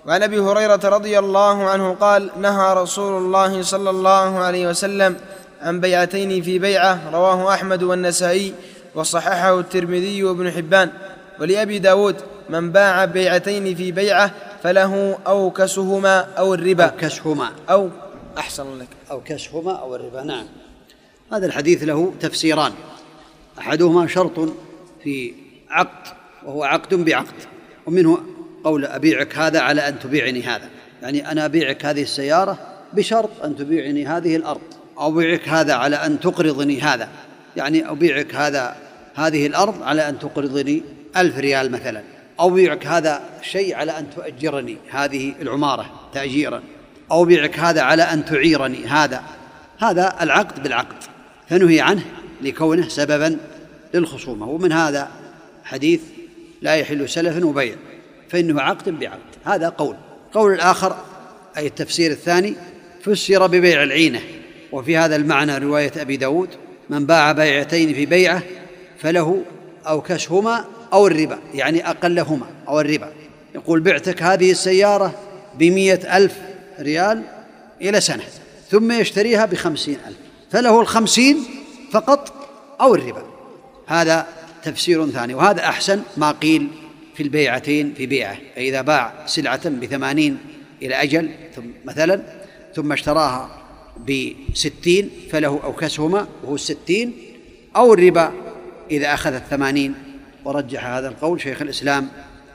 وعن 0.06 0.24
أبي 0.24 0.40
هريرة 0.40 0.80
رضي 0.84 1.20
الله 1.20 1.70
عنه 1.70 1.94
قال 1.94 2.30
نهى 2.38 2.74
رسول 2.74 3.18
الله 3.18 3.62
صلى 3.62 3.90
الله 3.90 4.40
عليه 4.40 4.68
وسلم 4.68 5.16
عن 5.62 5.80
بيعتين 5.80 6.42
في 6.42 6.60
بيعة 6.60 7.10
رواه 7.14 7.54
أحمد 7.54 7.84
والنسائي 7.84 8.54
وصححه 8.96 9.60
الترمذي 9.60 10.24
وابن 10.24 10.52
حبان. 10.52 10.90
ولأبي 11.40 11.80
داود 11.80 12.16
من 12.50 12.72
باع 12.72 13.06
بيعتين 13.06 13.76
في 13.76 13.92
بيعة 13.92 14.32
فله 14.64 15.18
أو 15.28 15.52
كسهما 15.52 16.20
أو 16.38 16.54
الربا. 16.54 16.86
أو 16.86 16.98
كسهما. 16.98 17.50
أو 17.70 17.90
أحسن 18.38 18.80
لك 18.80 18.88
أو 19.12 19.22
كسهما 19.26 19.72
أو 19.72 19.96
الربا. 19.96 20.24
نعم. 20.24 20.46
هذا 21.34 21.46
الحديث 21.46 21.84
له 21.84 22.14
تفسيران. 22.20 22.72
أحدهما 23.60 24.08
شرط 24.08 24.40
في 25.04 25.34
عقد 25.70 26.14
وهو 26.46 26.64
عقد 26.64 26.94
بعقد 26.94 27.34
ومنه 27.86 28.18
قول 28.63 28.86
أبيعك 28.86 29.38
هذا 29.38 29.60
على 29.60 29.88
أن 29.88 30.00
تبيعني 30.00 30.43
هذا. 30.43 30.69
يعني 31.02 31.32
أنا 31.32 31.45
أبيعك 31.45 31.86
هذه 31.86 32.02
السيارة 32.02 32.58
بشرط 32.93 33.43
أن 33.43 33.56
تبيعني 33.56 34.06
هذه 34.06 34.36
الأرض. 34.36 34.62
أبيعك 34.97 35.50
هذا 35.50 35.74
على 35.74 35.95
أن 35.95 36.19
تقرضني 36.19 36.82
هذا. 36.82 37.10
يعني 37.56 37.89
أبيعك 37.89 38.36
هذا 38.36 38.76
هذه 39.15 39.47
الأرض 39.47 39.84
على 39.84 40.10
أن 40.10 40.19
تقرضني 40.19 40.84
ألف 41.17 41.38
ريال 41.38 41.71
مثلا. 41.71 42.02
أبيعك 42.39 42.88
هذا 42.88 43.21
الشيء 43.39 43.76
على 43.76 43.91
أن 44.00 44.06
تؤجرني 44.15 44.78
هذه 44.91 45.34
العمارة 45.41 46.10
تأجيرا. 46.13 46.62
أو 47.12 47.24
أبيعك 47.24 47.60
هذا 47.60 47.82
على 47.82 48.04
أن 48.04 48.26
تعيرني 48.26 48.86
هذا. 48.86 49.24
هذا 49.80 50.15
العقد 50.21 50.63
بالعقد. 50.63 50.95
فنهي 51.50 51.82
عنه 51.82 52.04
لكونه 52.41 52.88
سببا 52.88 53.38
للخصومة. 53.93 54.47
ومن 54.47 54.71
هذا 54.71 55.10
حديث 55.63 56.02
لا 56.62 56.76
يحل 56.76 57.10
سلف 57.10 57.43
وبيع. 57.43 57.76
فإنه 58.32 58.62
عقد 58.62 58.89
بعقد. 58.89 59.20
هذا 59.46 59.70
قول. 59.70 59.96
قول 60.34 60.54
الآخر 60.54 60.96
أي 61.58 61.67
التفسير 61.67 62.12
الثاني 62.12 62.56
فسر 63.04 63.48
ببيع 63.48 63.84
العينة. 63.84 64.22
وفي 64.72 64.98
هذا 64.98 65.15
المعنى 65.15 65.58
رواية 65.58 65.91
أبي 65.98 66.17
داود 66.17 66.50
من 66.89 67.06
باع 67.06 67.32
بيعتين 67.32 67.94
في 67.94 68.06
بيعة 68.06 68.44
فله 68.98 69.41
أو 69.88 70.02
كسهما 70.02 70.65
أو 70.94 71.08
الربا. 71.08 71.39
يعني 71.54 71.89
أقلهما 71.89 72.46
أو 72.67 72.80
الربا. 72.80 73.12
يقول 73.56 73.80
بعتك 73.80 74.24
هذه 74.24 74.52
السيارة 74.52 75.13
بمئة 75.60 76.17
ألف 76.17 76.34
ريال 76.80 77.24
إلى 77.82 78.02
سنة 78.02 78.24
ثم 78.70 78.91
يشتريها 78.91 79.46
بخمسين 79.46 79.98
ألف 80.08 80.17
فله 80.52 80.82
الخمسين 80.82 81.44
فقط 81.91 82.34
أو 82.82 82.96
الربا. 82.96 83.24
هذا 83.88 84.28
تفسير 84.63 85.10
ثاني. 85.10 85.34
وهذا 85.34 85.60
أحسن 85.65 86.02
ما 86.17 86.32
قيل 86.32 86.67
في 87.22 87.28
البيعتين 87.28 87.94
في 87.94 88.06
بيعة 88.06 88.38
فإذا 88.56 88.82
باع 88.82 89.14
سلعة 89.26 89.70
بثمانين 89.70 90.38
إلى 90.82 90.96
أجل 90.96 91.30
ثم 91.56 91.64
مثلا 91.86 92.22
ثم 92.76 92.92
اشتراها 92.92 93.62
بستين 94.08 95.10
فله 95.32 95.60
أو 95.64 95.74
كسهما 95.74 96.28
وهو 96.44 96.56
الستين 96.56 97.14
أو 97.76 97.94
الربا 97.94 98.32
إذا 98.92 99.14
أخذ 99.14 99.34
الثمانين. 99.34 99.94
ورجح 100.46 100.86
هذا 100.86 101.08
القول 101.08 101.42
شيخ 101.42 101.62
الإسلام 101.62 102.08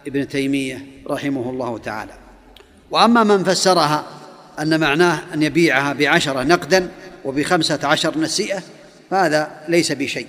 ابن 0.06 0.28
تيمية 0.28 0.86
رحمه 1.10 1.50
الله 1.50 1.78
تعالى. 1.78 2.12
وأما 2.90 3.24
من 3.24 3.44
فسرها 3.44 4.04
أن 4.58 4.80
معناه 4.80 5.22
أن 5.34 5.42
يبيعها 5.42 5.92
بعشرة 5.92 6.42
نقدا 6.42 6.90
وبخمسة 7.24 7.78
عشر 7.82 8.18
نسيئة 8.18 8.62
فهذا 9.10 9.50
ليس 9.68 9.92
بشيء. 9.92 10.26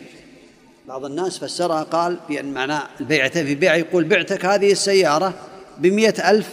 بعض 0.88 1.06
الناس 1.06 1.38
فسرها 1.38 1.84
قال 1.84 2.18
بأن 2.30 2.54
معناه 2.54 2.84
البيعتين 3.00 3.46
في 3.46 3.56
بيع 3.56 3.76
يقول 3.76 4.04
بعتك 4.04 4.46
هذه 4.46 4.72
السيارة 4.72 5.34
بمئة 5.78 6.30
ألف 6.30 6.50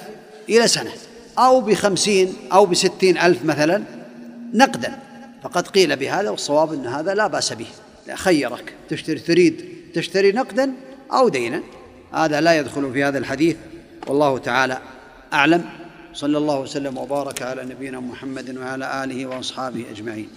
إلى 0.48 0.68
سنة 0.68 0.90
أو 1.38 1.60
بخمسين 1.60 2.34
أو 2.52 2.66
بستين 2.66 3.18
ألف 3.18 3.44
مثلا 3.44 3.82
نقدا. 4.54 4.98
فقد 5.42 5.68
قيل 5.68 5.96
بهذا 5.96 6.30
والصواب 6.30 6.72
أن 6.72 6.86
هذا 6.86 7.14
لا 7.14 7.26
بأس 7.26 7.52
به. 7.52 7.66
لا 8.06 8.16
خيرك. 8.16 8.72
تشتري 8.88 9.18
تريد 9.18 9.64
تشتري 9.94 10.32
نقدا 10.32 10.72
أو 11.12 11.28
دينا. 11.28 11.62
هذا 12.12 12.40
لا 12.40 12.58
يدخل 12.58 12.92
في 12.92 13.04
هذا 13.04 13.18
الحديث. 13.18 13.56
والله 14.06 14.38
تعالى 14.38 14.78
أعلم. 15.32 15.64
صلى 16.12 16.38
الله 16.38 16.60
وسلم 16.60 16.98
وبارك 16.98 17.42
على 17.42 17.64
نبينا 17.64 18.00
محمد 18.00 18.56
وعلى 18.56 19.04
آله 19.04 19.26
وأصحابه 19.26 19.84
أجمعين. 19.90 20.28